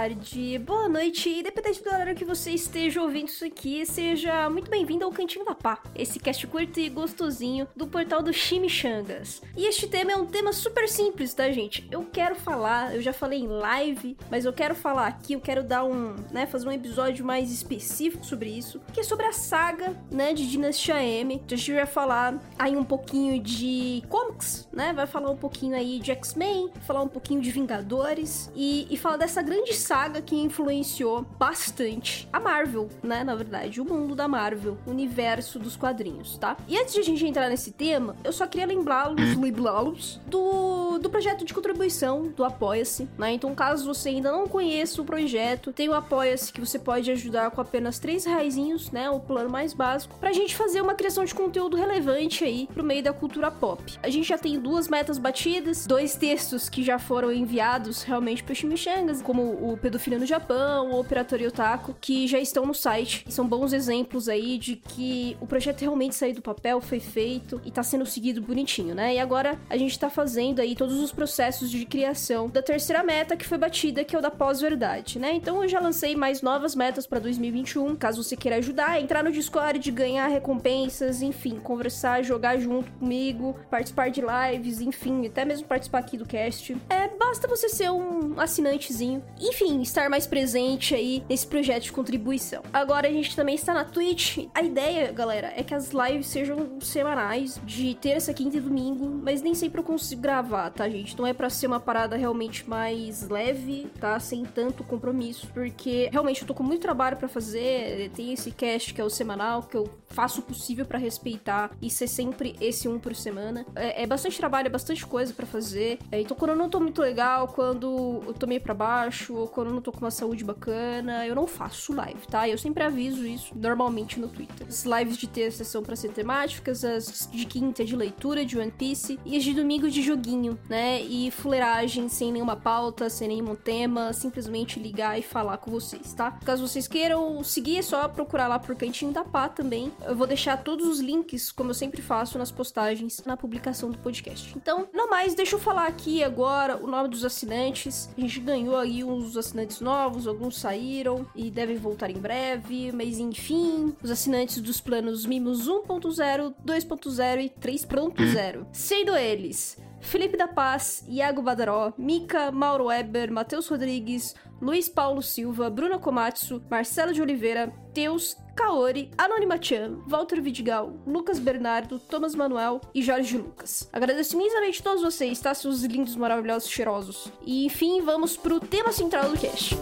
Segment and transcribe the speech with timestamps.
[0.00, 5.04] tarde, boa noite, independente do horário que você esteja ouvindo isso aqui, seja muito bem-vindo
[5.04, 9.42] ao Cantinho da Pá, esse cast curto e gostosinho do portal do Chimichangas.
[9.54, 11.86] E este tema é um tema super simples, tá, gente?
[11.90, 15.62] Eu quero falar, eu já falei em live, mas eu quero falar aqui, eu quero
[15.62, 19.94] dar um, né, fazer um episódio mais específico sobre isso, que é sobre a saga,
[20.10, 21.34] né, de Dinastia M.
[21.34, 25.76] Então a gente vai falar aí um pouquinho de comics, né, vai falar um pouquinho
[25.76, 30.36] aí de X-Men, falar um pouquinho de Vingadores e, e falar dessa grande saga que
[30.36, 33.24] influenciou bastante a Marvel, né?
[33.24, 36.56] Na verdade, o mundo da Marvel, o universo dos quadrinhos, tá?
[36.68, 41.10] E antes de a gente entrar nesse tema, eu só queria lembrá-los, lembrá-los do, do
[41.10, 43.32] projeto de contribuição do Apoia-se, né?
[43.32, 47.50] Então, caso você ainda não conheça o projeto, tem o Apoia-se que você pode ajudar
[47.50, 49.10] com apenas três reaisinhos, né?
[49.10, 53.02] O plano mais básico, pra gente fazer uma criação de conteúdo relevante aí pro meio
[53.02, 53.82] da cultura pop.
[54.04, 58.54] A gente já tem duas metas batidas, dois textos que já foram enviados realmente pro
[58.54, 63.24] Chimichangas, como o Pedofilia no Japão, o Operatório Otaku, que já estão no site.
[63.28, 67.70] São bons exemplos aí de que o projeto realmente saiu do papel, foi feito e
[67.70, 69.14] tá sendo seguido bonitinho, né?
[69.14, 73.36] E agora a gente tá fazendo aí todos os processos de criação da terceira meta
[73.36, 75.32] que foi batida, que é o da pós-verdade, né?
[75.32, 79.32] Então eu já lancei mais novas metas para 2021, caso você queira ajudar, entrar no
[79.32, 85.98] Discord, ganhar recompensas, enfim, conversar, jogar junto comigo, participar de lives, enfim, até mesmo participar
[85.98, 86.76] aqui do cast.
[86.88, 89.22] É, basta você ser um assinantezinho.
[89.40, 92.62] Enfim, estar mais presente aí nesse projeto de contribuição.
[92.72, 94.46] Agora a gente também está na Twitch.
[94.54, 99.42] A ideia, galera, é que as lives sejam semanais, de terça, quinta e domingo, mas
[99.42, 101.18] nem sempre eu consigo gravar, tá, gente?
[101.18, 104.18] Não é para ser uma parada realmente mais leve, tá?
[104.18, 108.10] Sem tanto compromisso, porque realmente eu tô com muito trabalho para fazer.
[108.10, 111.90] Tem esse cast que é o semanal, que eu faço o possível para respeitar e
[111.90, 113.64] ser sempre esse um por semana.
[113.74, 115.98] É, é bastante trabalho, é bastante coisa para fazer.
[116.10, 119.48] É, então, quando eu não tô muito legal, quando eu tô meio pra baixo, ou
[119.48, 122.48] quando eu não tô com uma saúde bacana, eu não faço live, tá?
[122.48, 124.66] Eu sempre aviso isso normalmente no Twitter.
[124.66, 128.58] As lives de terça são pra ser temáticas, as de quinta é de leitura de
[128.58, 131.00] One Piece, e as de domingo de joguinho, né?
[131.02, 136.32] E fuleiragem sem nenhuma pauta, sem nenhum tema, simplesmente ligar e falar com vocês, tá?
[136.44, 139.92] Caso vocês queiram seguir, é só procurar lá por Cantinho da Pá também.
[140.06, 143.98] Eu vou deixar todos os links, como eu sempre faço, nas postagens, na publicação do
[143.98, 144.52] podcast.
[144.56, 148.08] Então, não mais, deixa eu falar aqui agora o nome dos assinantes.
[148.16, 149.49] A gente ganhou aí uns assinantes
[149.80, 155.68] novos, alguns saíram e devem voltar em breve, mas enfim, os assinantes dos planos Mimos
[155.68, 158.66] 1.0, 2.0 e 3.0.
[158.72, 165.70] Sendo eles Felipe da Paz, Iago Badaró, Mika, Mauro Weber, Matheus Rodrigues, Luiz Paulo Silva,
[165.70, 172.78] Bruna Komatsu, Marcelo de Oliveira, Teus, Kaori, Anônima Chan, Walter Vidigal, Lucas Bernardo, Thomas Manuel
[172.94, 173.88] e Jorge Lucas.
[173.90, 175.54] Agradeço imensamente a todos vocês, tá?
[175.54, 177.32] Seus lindos, maravilhosos, cheirosos.
[177.46, 179.74] E enfim, vamos pro tema central do cast.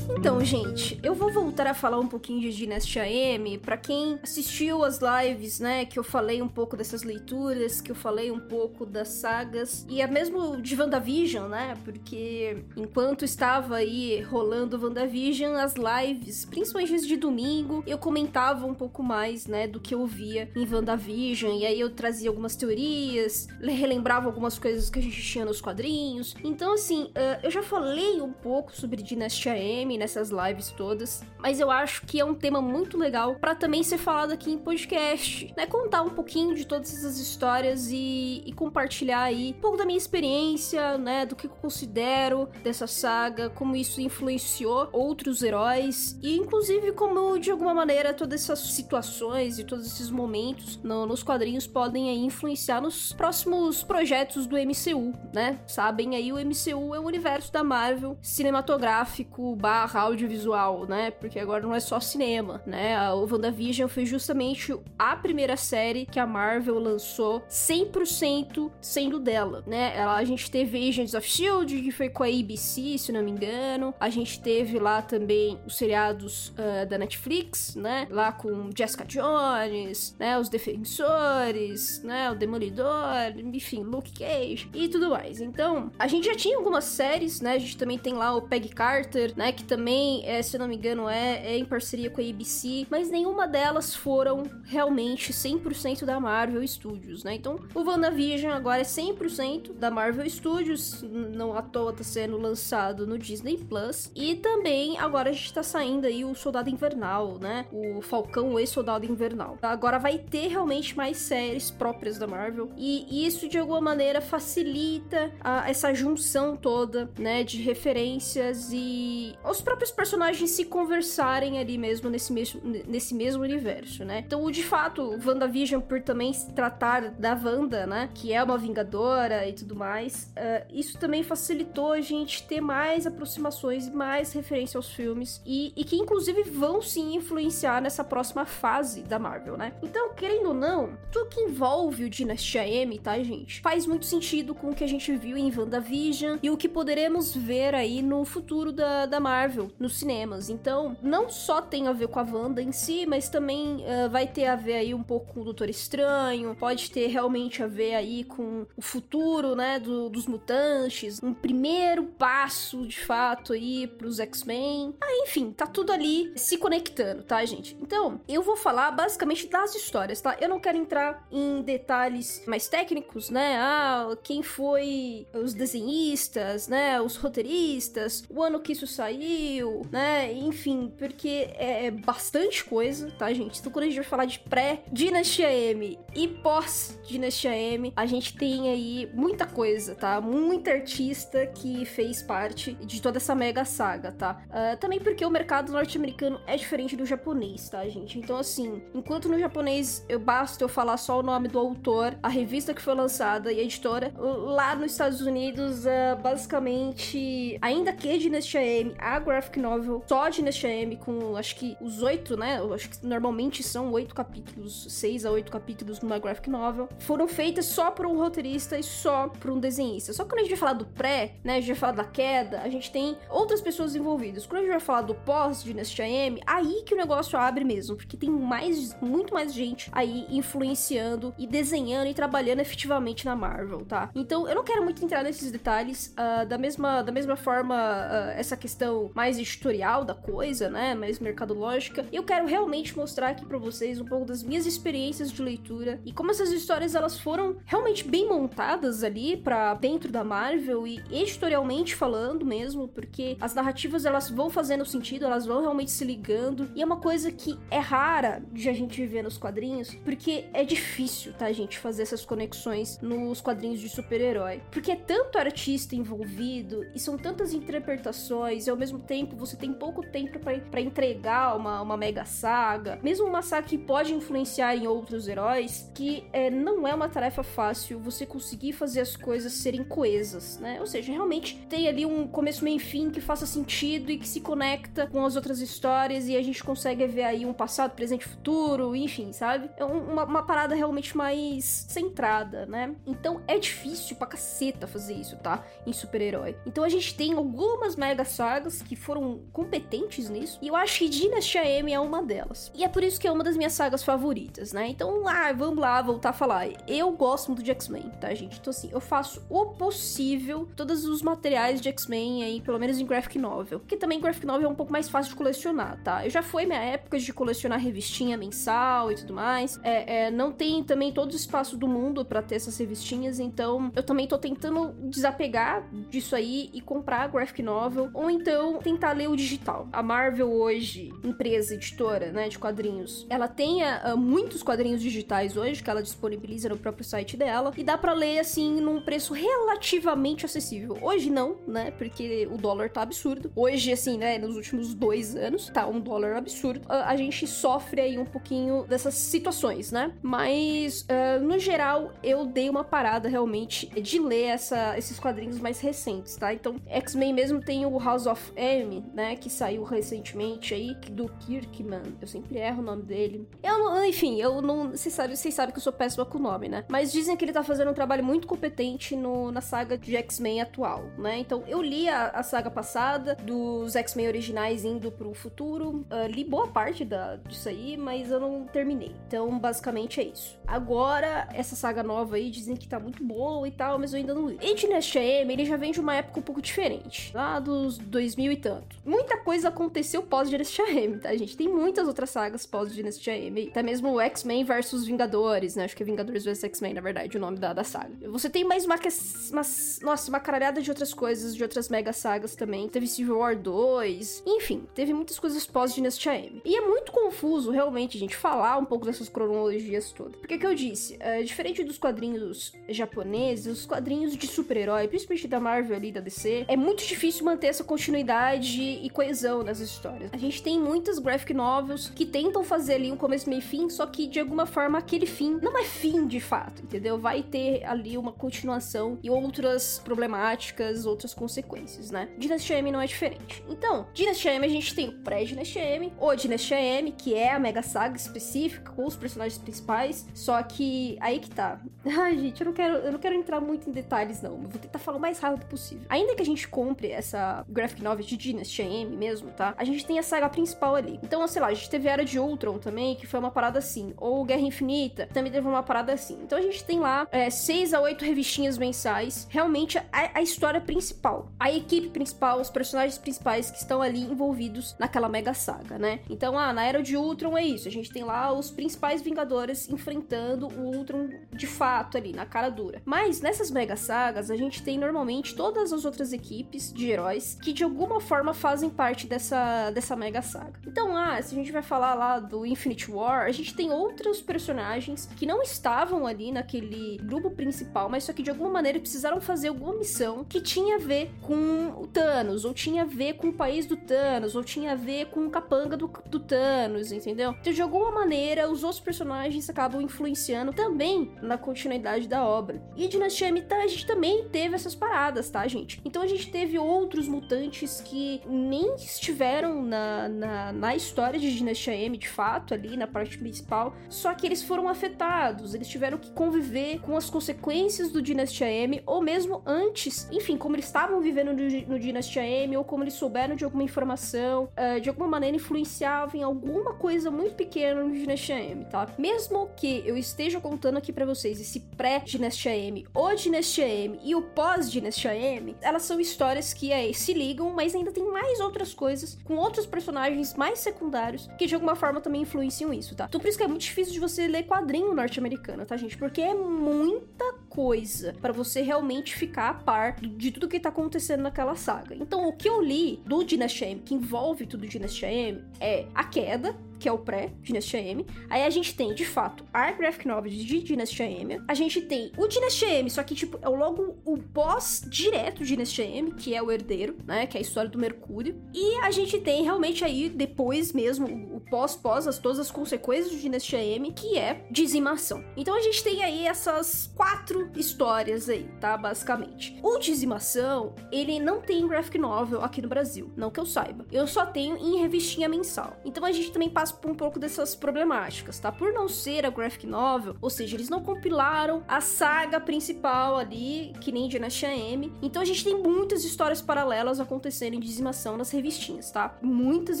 [0.26, 3.58] Então, gente, eu vou voltar a falar um pouquinho de Dinastia M.
[3.58, 7.94] Pra quem assistiu as lives, né, que eu falei um pouco dessas leituras, que eu
[7.94, 14.20] falei um pouco das sagas, e é mesmo de WandaVision, né, porque enquanto estava aí
[14.22, 19.94] rolando WandaVision, as lives, principalmente de domingo, eu comentava um pouco mais, né, do que
[19.94, 25.02] eu via em WandaVision, e aí eu trazia algumas teorias, relembrava algumas coisas que a
[25.02, 26.34] gente tinha nos quadrinhos.
[26.42, 27.12] Então, assim,
[27.44, 32.18] eu já falei um pouco sobre Dinastia M nessas lives todas, mas eu acho que
[32.18, 35.66] é um tema muito legal para também ser falado aqui em podcast, né?
[35.66, 39.98] Contar um pouquinho de todas essas histórias e, e, compartilhar aí um pouco da minha
[39.98, 41.26] experiência, né?
[41.26, 47.50] Do que eu considero dessa saga, como isso influenciou outros heróis e, inclusive, como de
[47.50, 52.80] alguma maneira todas essas situações e todos esses momentos no, nos quadrinhos podem aí influenciar
[52.80, 55.60] nos próximos projetos do MCU, né?
[55.66, 61.10] Sabem aí, o MCU é o universo da Marvel cinematográfico barra audiovisual, né?
[61.10, 63.12] porque agora não é só cinema, né?
[63.12, 69.98] O WandaVision foi justamente a primeira série que a Marvel lançou 100% sendo dela, né?
[69.98, 73.94] a gente teve Agents of S.H.I.E.L.D., que foi com a ABC, se não me engano.
[73.98, 78.06] A gente teve lá também os seriados uh, da Netflix, né?
[78.10, 80.38] Lá com Jessica Jones, né?
[80.38, 82.30] Os Defensores, né?
[82.30, 85.40] O Demolidor, enfim, Luke Cage e tudo mais.
[85.40, 87.52] Então, a gente já tinha algumas séries, né?
[87.52, 89.52] A gente também tem lá o Peggy Carter, né?
[89.52, 89.85] Que também,
[90.24, 93.94] é, se não me engano, é, é em parceria com a ABC, mas nenhuma delas
[93.94, 97.34] foram realmente 100% da Marvel Studios, né?
[97.34, 103.06] Então, o WandaVision agora é 100% da Marvel Studios, não à toa tá sendo lançado
[103.06, 104.10] no Disney Plus.
[104.14, 107.66] E também agora a gente tá saindo aí o Soldado Invernal, né?
[107.72, 109.58] O Falcão e Soldado Invernal.
[109.62, 115.32] Agora vai ter realmente mais séries próprias da Marvel e isso de alguma maneira facilita
[115.40, 122.08] a, essa junção toda, né, de referências e os próprios personagens se conversarem ali mesmo
[122.08, 124.22] nesse mesmo, nesse mesmo universo, né?
[124.26, 129.46] Então, de fato, WandaVision, por também se tratar da Wanda, né, que é uma vingadora
[129.48, 134.90] e tudo mais, uh, isso também facilitou a gente ter mais aproximações mais referência aos
[134.90, 139.72] filmes e, e que, inclusive, vão sim influenciar nessa próxima fase da Marvel, né?
[139.82, 143.60] Então, querendo ou não, tudo que envolve o Dinastia M, tá, gente?
[143.60, 147.34] Faz muito sentido com o que a gente viu em WandaVision e o que poderemos
[147.34, 150.50] ver aí no futuro da, da Marvel, nos cinemas.
[150.50, 154.26] Então, não só tem a ver com a Wanda em si, mas também uh, vai
[154.26, 157.94] ter a ver aí um pouco com o Doutor Estranho, pode ter realmente a ver
[157.94, 164.18] aí com o futuro, né, do, dos mutantes, um primeiro passo, de fato, aí pros
[164.18, 164.94] X-Men.
[165.00, 167.76] Ah, enfim, tá tudo ali se conectando, tá, gente?
[167.80, 170.36] Então, eu vou falar basicamente das histórias, tá?
[170.40, 173.56] Eu não quero entrar em detalhes mais técnicos, né?
[173.58, 177.00] Ah, quem foi os desenhistas, né?
[177.00, 179.55] Os roteiristas, o ano que isso saiu,
[179.90, 180.32] né?
[180.32, 183.60] Enfim, porque é bastante coisa, tá, gente?
[183.60, 188.68] Então, quando a gente vai falar de pré-Dinastia M e pós-Dinastia M, a gente tem
[188.68, 190.20] aí muita coisa, tá?
[190.20, 194.42] Muita artista que fez parte de toda essa mega saga, tá?
[194.48, 198.18] Uh, também porque o mercado norte-americano é diferente do japonês, tá, gente?
[198.18, 202.28] Então, assim, enquanto no japonês eu basta eu falar só o nome do autor, a
[202.28, 208.08] revista que foi lançada e a editora, lá nos Estados Unidos, uh, basicamente, ainda que
[208.08, 212.60] é Dinastia M, a graphic novel, só Dinastia M, com acho que os oito, né?
[212.74, 217.66] Acho que normalmente são oito capítulos, seis a oito capítulos numa graphic novel, foram feitas
[217.66, 220.12] só por um roteirista e só por um desenhista.
[220.12, 221.56] Só que quando a gente vai falar do pré, né?
[221.56, 224.46] A gente vai falar da queda, a gente tem outras pessoas envolvidas.
[224.46, 227.96] Quando a gente vai falar do pós Dinastia M, aí que o negócio abre mesmo,
[227.96, 233.84] porque tem mais, muito mais gente aí influenciando e desenhando e trabalhando efetivamente na Marvel,
[233.84, 234.10] tá?
[234.14, 238.30] Então eu não quero muito entrar nesses detalhes, uh, da, mesma, da mesma forma, uh,
[238.38, 240.94] essa questão mais editorial da coisa, né?
[240.94, 242.04] Mais mercadológica.
[242.12, 246.12] Eu quero realmente mostrar aqui para vocês um pouco das minhas experiências de leitura e
[246.12, 251.94] como essas histórias elas foram realmente bem montadas ali para dentro da Marvel e editorialmente
[251.94, 256.82] falando mesmo, porque as narrativas elas vão fazendo sentido, elas vão realmente se ligando e
[256.82, 261.32] é uma coisa que é rara de a gente ver nos quadrinhos, porque é difícil,
[261.32, 267.00] tá, gente, fazer essas conexões nos quadrinhos de super-herói, porque é tanto artista envolvido e
[267.00, 271.96] são tantas interpretações e ao mesmo tempo você tem pouco tempo para entregar uma, uma
[271.96, 276.94] mega saga, mesmo uma saga que pode influenciar em outros heróis, que é, não é
[276.94, 280.78] uma tarefa fácil você conseguir fazer as coisas serem coesas, né?
[280.80, 284.28] Ou seja, realmente ter ali um começo, meio e fim que faça sentido e que
[284.28, 288.26] se conecta com as outras histórias e a gente consegue ver aí um passado, presente,
[288.26, 289.70] futuro, enfim, sabe?
[289.76, 292.94] É uma, uma parada realmente mais centrada, né?
[293.06, 295.64] Então é difícil pra caceta fazer isso, tá?
[295.86, 296.56] Em super-herói.
[296.66, 299.15] Então a gente tem algumas mega sagas que foram
[299.52, 302.70] competentes nisso e eu acho que Dynasty M é uma delas.
[302.74, 304.88] E é por isso que é uma das minhas sagas favoritas, né?
[304.88, 306.68] Então, ah, vamos lá, voltar a falar.
[306.86, 308.58] Eu gosto muito de X-Men, tá, gente?
[308.58, 313.06] Então, assim, eu faço o possível, todos os materiais de X-Men aí, pelo menos em
[313.06, 313.80] graphic novel.
[313.80, 316.24] Que também graphic novel é um pouco mais fácil de colecionar, tá?
[316.24, 319.78] Eu já foi minha época de colecionar revistinha mensal e tudo mais.
[319.82, 323.90] É, é não tem também todo o espaço do mundo para ter essas revistinhas, então
[323.94, 329.28] eu também tô tentando desapegar disso aí e comprar graphic novel, ou então tentar ler
[329.28, 329.88] o digital.
[329.92, 335.82] A Marvel hoje, empresa editora, né, de quadrinhos, ela tem uh, muitos quadrinhos digitais hoje
[335.82, 340.46] que ela disponibiliza no próprio site dela e dá para ler assim num preço relativamente
[340.46, 340.96] acessível.
[341.02, 343.52] Hoje não, né, porque o dólar tá absurdo.
[343.54, 346.86] Hoje, assim, né, nos últimos dois anos, tá um dólar absurdo.
[346.86, 350.12] Uh, a gente sofre aí um pouquinho dessas situações, né?
[350.22, 355.80] Mas, uh, no geral, eu dei uma parada realmente de ler essa, esses quadrinhos mais
[355.80, 356.54] recentes, tá?
[356.54, 362.16] Então, X-Men mesmo tem o House of M, né, que saiu recentemente aí, do Kirkman.
[362.20, 363.48] Eu sempre erro o nome dele.
[363.62, 364.90] Eu não, enfim, eu não.
[364.90, 366.84] Vocês sabem, sabem que eu sou péssima com o nome, né?
[366.88, 370.60] Mas dizem que ele tá fazendo um trabalho muito competente no, na saga de X-Men
[370.62, 371.38] atual, né?
[371.38, 376.06] Então eu li a, a saga passada dos X-Men originais indo pro futuro.
[376.10, 379.14] Uh, li boa parte da, disso aí, mas eu não terminei.
[379.26, 380.58] Então, basicamente é isso.
[380.66, 384.34] Agora, essa saga nova aí dizem que tá muito boa e tal, mas eu ainda
[384.34, 384.58] não li.
[384.60, 387.32] E ele já vem de uma época um pouco diferente.
[387.34, 388.75] Lá dos 2000 e tanto.
[389.04, 391.56] Muita coisa aconteceu pós Dynasty M, tá, gente?
[391.56, 393.68] Tem muitas outras sagas pós Dynasty M.
[393.68, 395.84] Até mesmo o X-Men versus Vingadores, né?
[395.84, 398.28] Acho que é Vingadores vs X-Men, na verdade, o nome da, da saga.
[398.30, 399.62] Você tem mais uma, uma.
[400.02, 402.88] Nossa, uma caralhada de outras coisas, de outras mega sagas também.
[402.88, 404.42] Teve Civil War 2.
[404.46, 406.62] Enfim, teve muitas coisas pós Dynasty M.
[406.64, 410.36] E é muito confuso, realmente, gente, falar um pouco dessas cronologias todas.
[410.36, 415.60] Porque que eu disse, é, diferente dos quadrinhos japoneses, os quadrinhos de super-herói, principalmente da
[415.60, 420.30] Marvel ali, da DC, é muito difícil manter essa continuidade e coesão nas histórias.
[420.32, 424.06] A gente tem muitas graphic novels que tentam fazer ali um começo, meio fim, só
[424.06, 427.18] que de alguma forma aquele fim não é fim de fato, entendeu?
[427.18, 432.28] Vai ter ali uma continuação e outras problemáticas, outras consequências, né?
[432.38, 433.62] Dynasty M não é diferente.
[433.68, 437.58] Então, Dynasty M a gente tem o pré-Dynasty M, o Dynasty M, que é a
[437.58, 441.80] mega saga específica com os personagens principais, só que aí que tá.
[442.04, 444.80] Ai, gente, eu não quero, eu não quero entrar muito em detalhes não, eu vou
[444.80, 446.04] tentar falar o mais rápido possível.
[446.08, 449.74] Ainda que a gente compre essa graphic novel de M mesmo, tá?
[449.76, 451.18] A gente tem a saga principal ali.
[451.22, 453.78] Então, sei lá, a gente teve a Era de Ultron também, que foi uma parada
[453.78, 456.38] assim, ou Guerra Infinita, também teve uma parada assim.
[456.42, 460.80] Então a gente tem lá é, seis a oito revistinhas mensais, realmente a, a história
[460.80, 466.20] principal, a equipe principal, os personagens principais que estão ali envolvidos naquela mega saga, né?
[466.28, 469.88] Então, ah, na Era de Ultron é isso, a gente tem lá os principais Vingadores
[469.88, 473.02] enfrentando o Ultron de fato ali, na cara dura.
[473.04, 477.72] Mas nessas mega sagas, a gente tem normalmente todas as outras equipes de heróis que
[477.72, 480.78] de alguma forma fazem parte dessa, dessa mega saga.
[480.86, 484.40] Então, ah, se a gente vai falar lá do Infinite War, a gente tem outros
[484.40, 489.40] personagens que não estavam ali naquele grupo principal, mas só que de alguma maneira precisaram
[489.40, 493.48] fazer alguma missão que tinha a ver com o Thanos, ou tinha a ver com
[493.48, 497.54] o país do Thanos, ou tinha a ver com o capanga do, do Thanos, entendeu?
[497.60, 502.82] Então, de alguma maneira, os outros personagens acabam influenciando também na continuidade da obra.
[502.96, 506.00] E Dinastia M, a gente também teve essas paradas, tá, gente?
[506.04, 511.94] Então a gente teve outros mutantes que nem estiveram na, na, na história de Dinastia
[511.94, 516.30] M, de fato, ali na parte principal, só que eles foram afetados, eles tiveram que
[516.30, 521.52] conviver com as consequências do Dinastia M, ou mesmo antes, enfim, como eles estavam vivendo
[521.52, 525.56] no, no Dinastia M, ou como eles souberam de alguma informação, uh, de alguma maneira
[525.56, 529.06] influenciavam em alguma coisa muito pequena no Dinastia M, tá?
[529.18, 534.34] Mesmo que eu esteja contando aqui para vocês esse pré-Dinastia M, o Dinastia M e
[534.34, 538.94] o pós-Dinastia M, elas são histórias que aí se ligam, mas ainda tem mais outras
[538.94, 543.26] coisas com outros personagens mais secundários que de alguma forma também influenciam isso, tá?
[543.28, 546.16] Então por isso que é muito difícil de você ler quadrinho norte-americano, tá, gente?
[546.16, 547.44] Porque é muita
[547.76, 552.14] coisa para você realmente ficar a par de tudo que tá acontecendo naquela saga.
[552.14, 556.24] Então o que eu li do Dinastia M, que envolve tudo Dinastia M, é a
[556.24, 558.26] queda, que é o pré-Dinastia M.
[558.48, 561.60] Aí a gente tem, de fato, a graphic novel de Dinastia M.
[561.68, 565.68] A gente tem o Dinastia M, só que, tipo, é logo o pós direto de
[565.68, 567.46] Dinastia M, que é o herdeiro, né?
[567.46, 568.60] Que é a história do Mercúrio.
[568.72, 573.40] E a gente tem realmente aí, depois mesmo, o pós-pós, as, todas as consequências de
[573.40, 575.44] Dinastia M, que é dizimação.
[575.56, 578.96] Então a gente tem aí essas quatro histórias aí, tá?
[578.96, 579.78] Basicamente.
[579.82, 584.06] O Dizimação, ele não tem graphic novel aqui no Brasil, não que eu saiba.
[584.10, 585.96] Eu só tenho em revistinha mensal.
[586.04, 588.70] Então a gente também passa por um pouco dessas problemáticas, tá?
[588.70, 593.92] Por não ser a graphic novel, ou seja, eles não compilaram a saga principal ali,
[594.00, 595.12] que nem Dinastia M.
[595.22, 599.36] Então a gente tem muitas histórias paralelas acontecendo em dizimação nas revistinhas, tá?
[599.42, 600.00] Muitas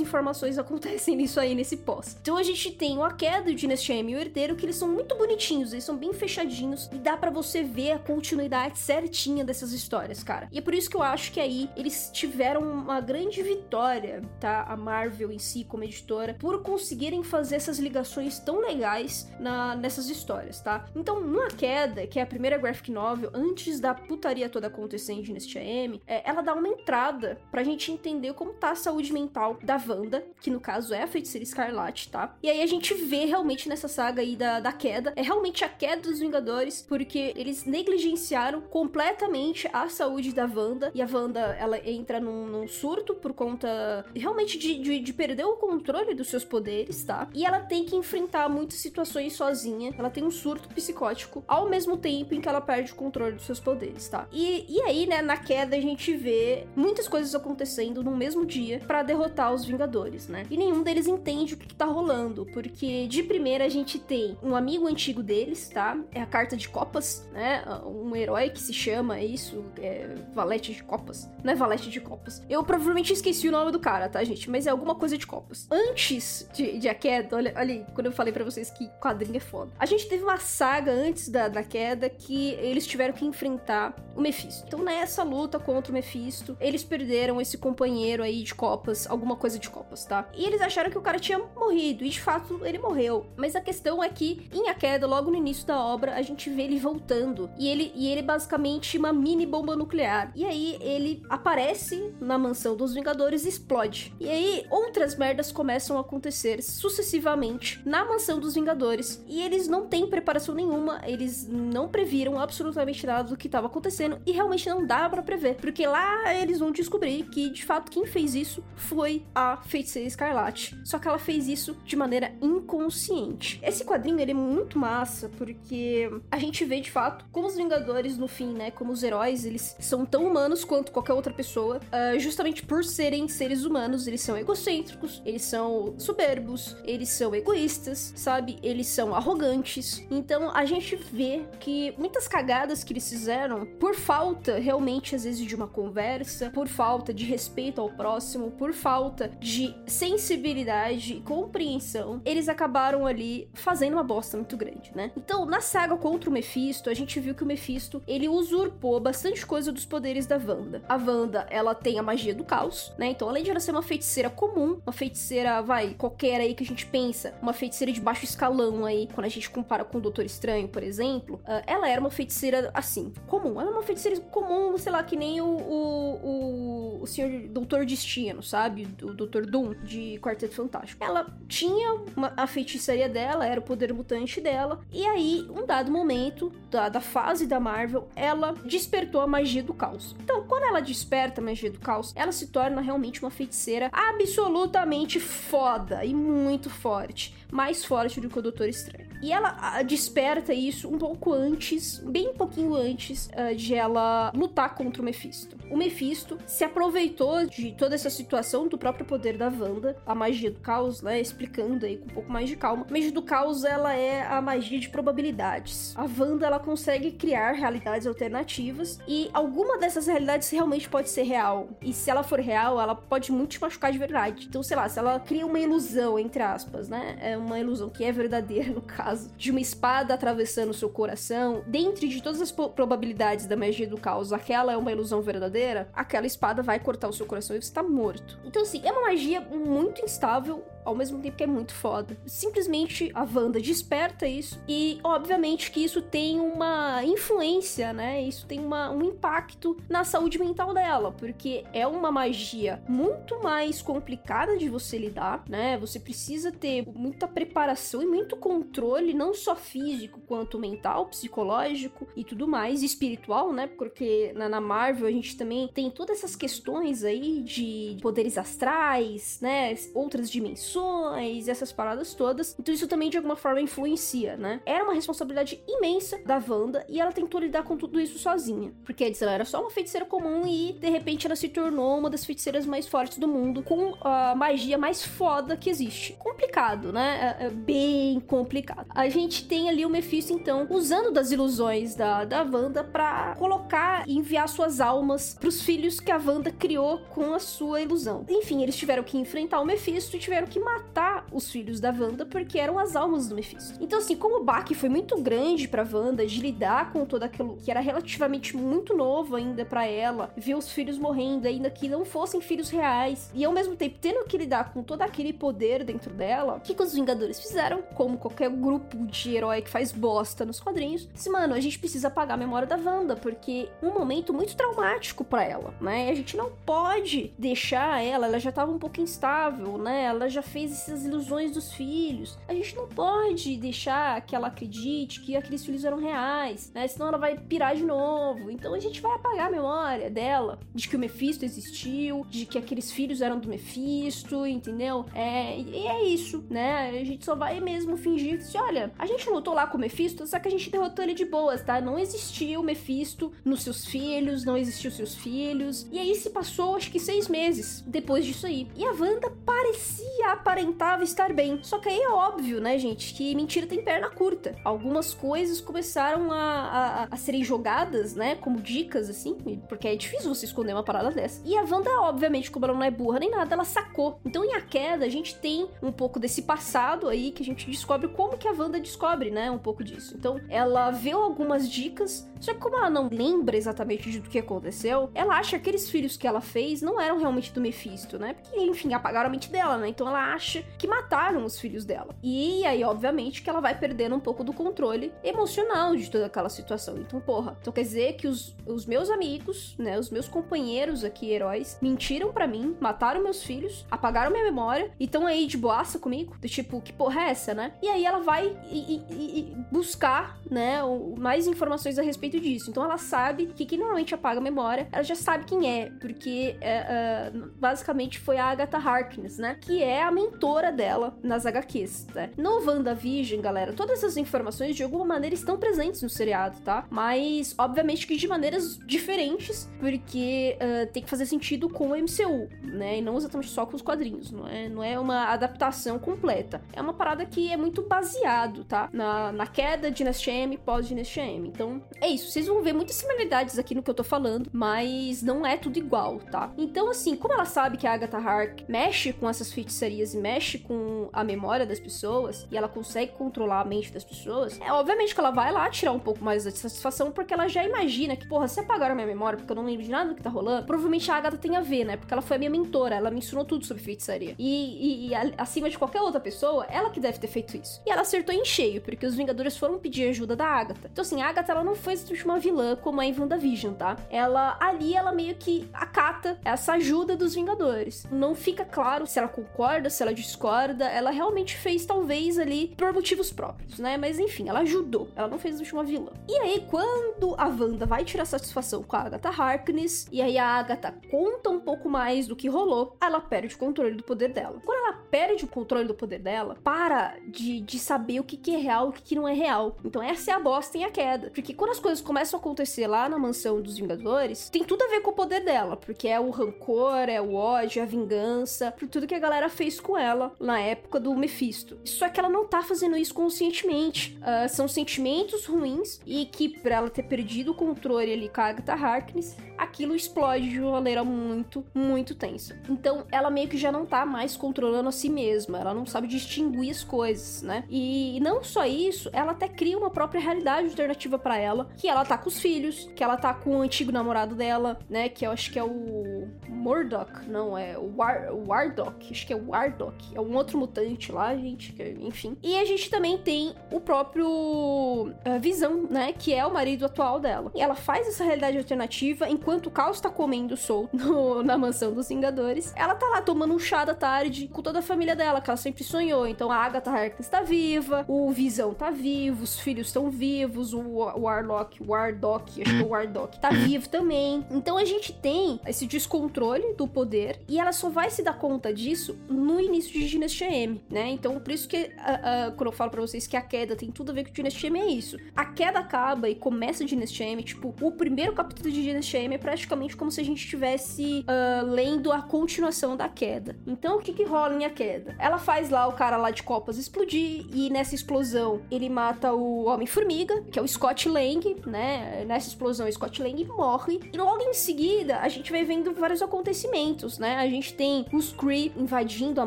[0.00, 2.16] informações acontecem nisso aí nesse pós.
[2.20, 4.76] Então a gente tem o A Queda, o Dinastia M e o Herdeiro, que eles
[4.76, 9.44] são muito bonitinhos, eles são bem fechadinhos e dá para você ver a continuidade certinha
[9.44, 10.48] dessas histórias, cara.
[10.52, 14.62] E é por isso que eu acho que aí eles tiveram uma grande vitória, tá?
[14.64, 20.08] A Marvel em si, como editora, por conseguirem fazer essas ligações tão legais na, nessas
[20.08, 20.86] histórias, tá?
[20.94, 25.58] Então, uma queda, que é a primeira graphic novel, antes da putaria toda acontecendo neste
[25.58, 29.76] AM, é, ela dá uma entrada pra gente entender como tá a saúde mental da
[29.76, 32.36] Wanda, que no caso é a Feiticeira Escarlate, tá?
[32.42, 35.68] E aí a gente vê realmente nessa saga aí da, da queda, é realmente a
[35.68, 41.78] queda dos Vingadores, porque eles negligenciaram completamente a saúde da Wanda, e a Wanda, ela
[41.88, 46.44] entra num, num surto por conta realmente de, de, de, perder o controle dos seus
[46.44, 47.28] poderes, tá?
[47.32, 51.96] E ela tem que enfrentar muitas situações sozinha, ela tem um surto psicótico, ao mesmo
[51.96, 54.26] tempo em que ela perde o controle dos seus poderes, tá?
[54.32, 58.80] E, e aí, né, na queda a gente vê muitas coisas acontecendo no mesmo dia
[58.86, 60.44] para derrotar os Vingadores, né?
[60.50, 64.36] E nenhum deles entende o que, que tá rolando, porque de primeira a gente tem
[64.42, 65.98] um amigo antigo deles, tá?
[66.12, 67.62] É a carta de copas, né?
[67.84, 71.30] Um herói que se chama isso, é Valete de Copas.
[71.44, 72.42] Não é Valete de Copas.
[72.48, 74.48] Eu provavelmente esqueci o nome do cara, tá, gente?
[74.48, 75.68] Mas é alguma coisa de copas.
[75.70, 79.40] Antes de, de a queda, olha, olha quando eu falei para vocês que quadrinho é
[79.40, 79.70] foda.
[79.78, 84.20] A gente teve uma saga antes da, da queda que eles tiveram que enfrentar o
[84.22, 84.64] Mephisto.
[84.66, 89.58] Então, nessa luta contra o Mephisto, eles perderam esse companheiro aí de copas, alguma coisa
[89.58, 90.26] de copas, tá?
[90.34, 93.26] E eles acharam que o cara tinha morrido, e de fato ele morreu.
[93.36, 96.48] Mas a questão é que, em A Queda, logo no início da obra, a gente
[96.48, 97.25] vê ele voltando.
[97.58, 100.32] E ele, e ele basicamente uma mini bomba nuclear.
[100.34, 104.14] E aí ele aparece na mansão dos Vingadores e explode.
[104.18, 109.24] E aí outras merdas começam a acontecer sucessivamente na mansão dos Vingadores.
[109.26, 114.20] E eles não têm preparação nenhuma, eles não previram absolutamente nada do que estava acontecendo
[114.26, 118.06] e realmente não dá para prever, porque lá eles vão descobrir que de fato quem
[118.06, 120.78] fez isso foi a Feiticeira Escarlate.
[120.84, 123.60] Só que ela fez isso de maneira inconsciente.
[123.62, 128.16] Esse quadrinho ele é muito massa porque a gente vê de fato como os Vingadores
[128.16, 132.18] no fim, né, como os heróis, eles são tão humanos quanto qualquer outra pessoa, uh,
[132.18, 138.58] justamente por serem seres humanos, eles são egocêntricos, eles são soberbos, eles são egoístas, sabe?
[138.62, 140.04] Eles são arrogantes.
[140.10, 145.44] Então a gente vê que muitas cagadas que eles fizeram por falta realmente às vezes
[145.44, 152.20] de uma conversa, por falta de respeito ao próximo, por falta de sensibilidade e compreensão,
[152.24, 155.10] eles acabaram ali fazendo uma bosta muito grande, né?
[155.16, 159.46] Então, na saga contra o Mephisto, a gente viu que o Mephisto, ele usurpou bastante
[159.46, 160.82] coisa dos poderes da Wanda.
[160.88, 163.08] A Wanda, ela tem a magia do caos, né?
[163.10, 166.66] Então, além de ela ser uma feiticeira comum, uma feiticeira, vai, qualquer aí que a
[166.66, 170.24] gente pensa, uma feiticeira de baixo escalão aí, quando a gente compara com o Doutor
[170.24, 173.60] Estranho, por exemplo, uh, ela era uma feiticeira, assim, comum.
[173.60, 178.42] Ela é uma feiticeira comum, sei lá, que nem o, o, o, Senhor Doutor Destino,
[178.42, 178.88] sabe?
[179.02, 181.04] O Doutor Doom, de Quarteto Fantástico.
[181.04, 185.90] Ela tinha uma, a feitiçaria dela, era o poder mutante dela, e aí, um dado
[185.90, 186.52] momento
[186.88, 190.14] da, fase da Marvel, ela despertou a magia do caos.
[190.22, 195.20] Então, quando ela desperta a magia do caos, ela se torna realmente uma feiticeira absolutamente
[195.20, 197.34] foda e muito forte.
[197.50, 199.06] Mais forte do que o Doutor Estranho.
[199.22, 205.00] E ela desperta isso um pouco antes, bem pouquinho antes uh, de ela lutar contra
[205.00, 205.56] o Mephisto.
[205.70, 210.50] O Mephisto se aproveitou de toda essa situação do próprio poder da Wanda, a magia
[210.50, 211.20] do caos, né?
[211.20, 212.86] Explicando aí com um pouco mais de calma.
[212.88, 215.94] A magia do caos, ela é a magia de probabilidades.
[215.96, 221.68] A Wanda, ela consegue criar realidades alternativas e alguma dessas realidades realmente pode ser real.
[221.82, 224.46] E se ela for real, ela pode muito te machucar de verdade.
[224.48, 227.16] Então, sei lá, se ela cria uma ilusão, entre aspas, né?
[227.20, 231.62] É uma ilusão que é verdadeira, no caso, de uma espada atravessando o seu coração,
[231.66, 236.26] dentre de todas as probabilidades da magia do caos, aquela é uma ilusão verdadeira, aquela
[236.26, 238.38] espada vai cortar o seu coração e você tá morto.
[238.44, 242.16] Então, assim, é uma magia muito instável, ao mesmo tempo que é muito foda.
[242.24, 248.22] Simplesmente a Wanda desperta isso e, obviamente, que isso tem uma influência, né?
[248.22, 253.82] Isso tem uma, um impacto na saúde mental dela, porque é uma magia muito mais
[253.82, 255.76] complicada de você lidar, né?
[255.78, 262.24] Você precisa ter muita preparação e muito controle, não só físico quanto mental, psicológico e
[262.24, 263.66] tudo mais, espiritual, né?
[263.66, 269.38] Porque na, na Marvel a gente também tem todas essas questões aí de poderes astrais,
[269.40, 269.74] né?
[269.94, 272.56] Outras dimensões essas paradas todas.
[272.58, 274.60] Então isso também de alguma forma influencia, né?
[274.64, 278.72] Era uma responsabilidade imensa da Wanda e ela tentou lidar com tudo isso sozinha.
[278.84, 282.10] Porque antes ela era só uma feiticeira comum e de repente ela se tornou uma
[282.10, 286.14] das feiticeiras mais fortes do mundo com a magia mais foda que existe.
[286.14, 287.15] Complicado, né?
[287.16, 288.86] É, é bem complicado.
[288.90, 294.04] A gente tem ali o Mephisto então usando das ilusões da, da Wanda para colocar
[294.06, 298.24] e enviar suas almas pros filhos que a Wanda criou com a sua ilusão.
[298.28, 302.26] Enfim, eles tiveram que enfrentar o Mephisto e tiveram que matar os filhos da Wanda
[302.26, 303.78] porque eram as almas do Mephisto.
[303.80, 307.56] Então, assim, como o baque foi muito grande pra Wanda de lidar com todo aquilo
[307.56, 312.04] que era relativamente muito novo ainda para ela, ver os filhos morrendo, ainda que não
[312.04, 316.12] fossem filhos reais, e ao mesmo tempo tendo que lidar com todo aquele poder dentro
[316.12, 317.82] dela, o que, que os Vingadores fizeram?
[317.94, 322.08] Como qualquer grupo de herói que faz bosta nos quadrinhos, disse, mano, a gente precisa
[322.08, 326.10] apagar a memória da Wanda, porque um momento muito traumático para ela, né?
[326.10, 330.06] A gente não pode deixar ela, ela já tava um pouco instável, né?
[330.06, 332.36] Ela já fez essas ilusões dos filhos.
[332.48, 336.88] A gente não pode deixar que ela acredite que aqueles filhos eram reais, né?
[336.88, 338.50] Senão ela vai pirar de novo.
[338.50, 342.58] Então a gente vai apagar a memória dela de que o Mephisto existiu, de que
[342.58, 345.06] aqueles filhos eram do Mephisto, entendeu?
[345.14, 346.95] É, e é isso, né?
[346.98, 350.26] A gente só vai mesmo fingir que, olha, a gente lutou lá com o Mephisto,
[350.26, 351.80] só que a gente derrotou ele de boas, tá?
[351.80, 355.86] Não existiu o Mephisto nos seus filhos, não existiu seus filhos.
[355.90, 358.68] E aí se passou, acho que seis meses depois disso aí.
[358.76, 361.58] E a Wanda parecia, aparentava estar bem.
[361.62, 364.56] Só que aí é óbvio, né, gente, que mentira tem perna curta.
[364.64, 369.34] Algumas coisas começaram a, a, a serem jogadas, né, como dicas, assim,
[369.68, 371.42] porque é difícil você esconder uma parada dessa.
[371.44, 374.18] E a Wanda, obviamente, como ela não é burra nem nada, ela sacou.
[374.24, 377.70] Então, em A Queda, a gente tem um pouco desse passado aí que a gente
[377.70, 380.14] descobre como que a Wanda descobre, né, um pouco disso.
[380.18, 385.10] Então, ela vê algumas dicas, só que como ela não lembra exatamente do que aconteceu,
[385.14, 388.34] ela acha que aqueles filhos que ela fez não eram realmente do Mephisto, né?
[388.34, 389.88] Porque, enfim, apagaram a mente dela, né?
[389.88, 392.14] Então ela acha que mataram os filhos dela.
[392.22, 396.48] E aí, obviamente, que ela vai perdendo um pouco do controle emocional de toda aquela
[396.48, 396.98] situação.
[396.98, 401.30] Então, porra, então quer dizer que os, os meus amigos, né, os meus companheiros aqui,
[401.30, 405.98] heróis, mentiram para mim, mataram meus filhos, apagaram minha memória e estão aí de boaça
[405.98, 406.36] comigo?
[406.40, 407.72] Do tipo, que porra é essa, né?
[407.82, 410.78] E aí ela vai e, e, e buscar, né,
[411.18, 412.70] mais informações a respeito disso.
[412.70, 416.56] Então ela sabe que quem normalmente apaga a memória, ela já sabe quem é, porque
[416.60, 419.56] é, uh, basicamente foi a Agatha Harkness, né?
[419.60, 422.30] Que é a mentora dela nas HQs, né?
[422.36, 426.86] No WandaVision, galera, todas essas informações de alguma maneira estão presentes no seriado, tá?
[426.90, 432.48] Mas, obviamente que de maneiras diferentes, porque uh, tem que fazer sentido com o MCU,
[432.62, 432.98] né?
[432.98, 436.60] E não exatamente só com os quadrinhos, não é, não é uma adaptação completa.
[436.72, 438.88] É uma parada que é muito baseado, tá?
[438.92, 441.48] Na, na queda de Dinastia M, pós-Dinastia M.
[441.48, 442.30] Então, é isso.
[442.30, 445.78] Vocês vão ver muitas similaridades aqui no que eu tô falando, mas não é tudo
[445.78, 446.52] igual, tá?
[446.56, 450.58] Então, assim, como ela sabe que a Agatha Hark mexe com essas feitiçarias e mexe
[450.58, 455.14] com a memória das pessoas, e ela consegue controlar a mente das pessoas, é obviamente
[455.14, 458.28] que ela vai lá tirar um pouco mais de satisfação, porque ela já imagina que,
[458.28, 460.30] porra, se apagaram a minha memória porque eu não lembro de nada do que tá
[460.30, 461.96] rolando, provavelmente a Agatha tem a ver, né?
[461.96, 464.34] Porque ela foi a minha mentora, ela me ensinou tudo sobre feitiçaria.
[464.38, 467.82] E, e, e acima de qualquer outra pessoa, ela que deve ter feito isso.
[467.86, 470.88] E ela acertou em cheio, porque os Vingadores foram pedir ajuda da Agatha.
[470.92, 473.96] Então, assim, a Agatha, ela não foi uma vilã como é em WandaVision, tá?
[474.10, 478.06] Ela, ali, ela meio que acata essa ajuda dos Vingadores.
[478.10, 480.86] Não fica claro se ela concorda, se ela discorda.
[480.86, 483.96] Ela realmente fez, talvez, ali, por motivos próprios, né?
[483.96, 485.08] Mas, enfim, ela ajudou.
[485.16, 486.12] Ela não fez uma vilã.
[486.28, 490.46] E aí, quando a Wanda vai tirar satisfação com a Agatha Harkness, e aí a
[490.46, 494.60] Agatha conta um pouco mais do que rolou, ela perde o controle do poder dela.
[494.64, 498.54] Quando ela perde o controle do poder dela, para de, de saber o que, que
[498.54, 499.76] é real e o que, que não é real.
[499.84, 501.30] Então essa é a bosta e a queda.
[501.30, 504.88] Porque quando as coisas começam a acontecer lá na mansão dos Vingadores, tem tudo a
[504.88, 505.76] ver com o poder dela.
[505.76, 509.48] Porque é o rancor, é o ódio, é a vingança, por tudo que a galera
[509.48, 511.78] fez com ela na época do Mephisto.
[511.84, 514.18] Só que ela não tá fazendo isso conscientemente.
[514.20, 518.46] Uh, são sentimentos ruins e que, pra ela ter perdido o controle ali com a
[518.46, 522.60] Agatha Harkness, aquilo explode de uma maneira muito, muito tensa.
[522.68, 526.06] Então ela meio que já não tá mais controlando a si mesma, ela não sabe
[526.26, 527.64] distinguir as coisas, né?
[527.70, 532.04] E não só isso, ela até cria uma própria realidade alternativa para ela, que ela
[532.04, 535.08] tá com os filhos, que ela tá com o antigo namorado dela, né?
[535.08, 539.36] Que eu acho que é o Murdoch, não, é o, War, Wardock, acho que é
[539.36, 542.36] o Wardock, é um outro mutante lá, gente, enfim.
[542.42, 546.12] E a gente também tem o próprio uh, Visão, né?
[546.12, 547.52] Que é o marido atual dela.
[547.54, 550.96] E ela faz essa realidade alternativa enquanto o Caos tá comendo solto
[551.44, 552.72] na mansão dos Vingadores.
[552.76, 555.56] Ela tá lá tomando um chá da tarde com toda a família dela, que ela
[555.56, 556.15] sempre sonhou.
[556.24, 560.80] Então a Agatha Harkness tá viva, o Visão tá vivo, os filhos estão vivos, o
[560.80, 564.46] Warlock, Wardock, acho que é o Wardock, tá vivo também.
[564.50, 568.72] Então a gente tem esse descontrole do poder e ela só vai se dar conta
[568.72, 571.10] disso no início de Dynasty M, né?
[571.10, 573.90] Então por isso que uh, uh, quando eu falo para vocês que a queda tem
[573.90, 575.16] tudo a ver com Dynasty M é isso.
[575.34, 579.38] A queda acaba e começa Dynasty M, tipo, o primeiro capítulo de Dynasty M é
[579.38, 583.56] praticamente como se a gente estivesse uh, lendo a continuação da queda.
[583.66, 585.16] Então o que que rola em a queda?
[585.18, 589.64] Ela faz lá o cara lá de copas explodir e nessa explosão ele mata o
[589.64, 592.24] Homem-Formiga, que é o Scott Lang, né?
[592.26, 596.20] Nessa explosão o Scott Lang morre e logo em seguida a gente vai vendo vários
[596.20, 597.36] acontecimentos, né?
[597.36, 599.46] A gente tem os Kree invadindo a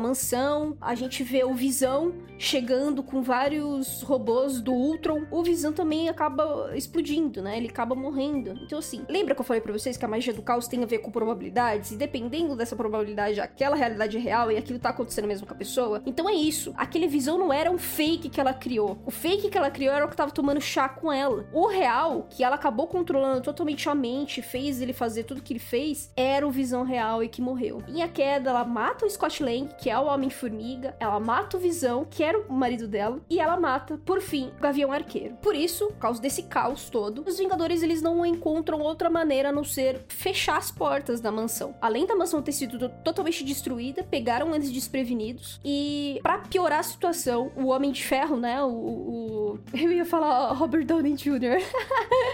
[0.00, 6.08] mansão, a gente vê o Visão chegando com vários robôs do Ultron, o Visão também
[6.08, 7.58] acaba explodindo, né?
[7.58, 8.58] Ele acaba morrendo.
[8.62, 10.86] Então, assim, lembra que eu falei pra vocês que a magia do caos tem a
[10.86, 11.92] ver com probabilidades?
[11.92, 15.56] E dependendo dessa probabilidade, aquela realidade é real e aquilo tá acontecendo mesmo com a
[15.56, 16.02] pessoa?
[16.06, 16.72] Então é isso.
[16.76, 18.98] Aquele Visão não era um fake que ela criou.
[19.04, 21.46] O fake que ela criou era o que tava tomando chá com ela.
[21.52, 25.60] O real, que ela acabou controlando totalmente a mente, fez ele fazer tudo que ele
[25.60, 27.82] fez, era o Visão real e que morreu.
[27.86, 31.60] Em a queda, ela mata o Scott Lang, que é o Homem-Formiga, ela mata o
[31.60, 35.36] Visão, que o marido dela, e ela mata, por fim, o Gavião Arqueiro.
[35.42, 39.52] Por isso, por causa desse caos todo, os Vingadores eles não encontram outra maneira a
[39.52, 41.74] não ser fechar as portas da mansão.
[41.80, 47.50] Além da mansão ter sido totalmente destruída, pegaram eles desprevenidos e para piorar a situação,
[47.56, 51.60] o Homem de Ferro, né, o, o eu ia falar Robert Downey Jr.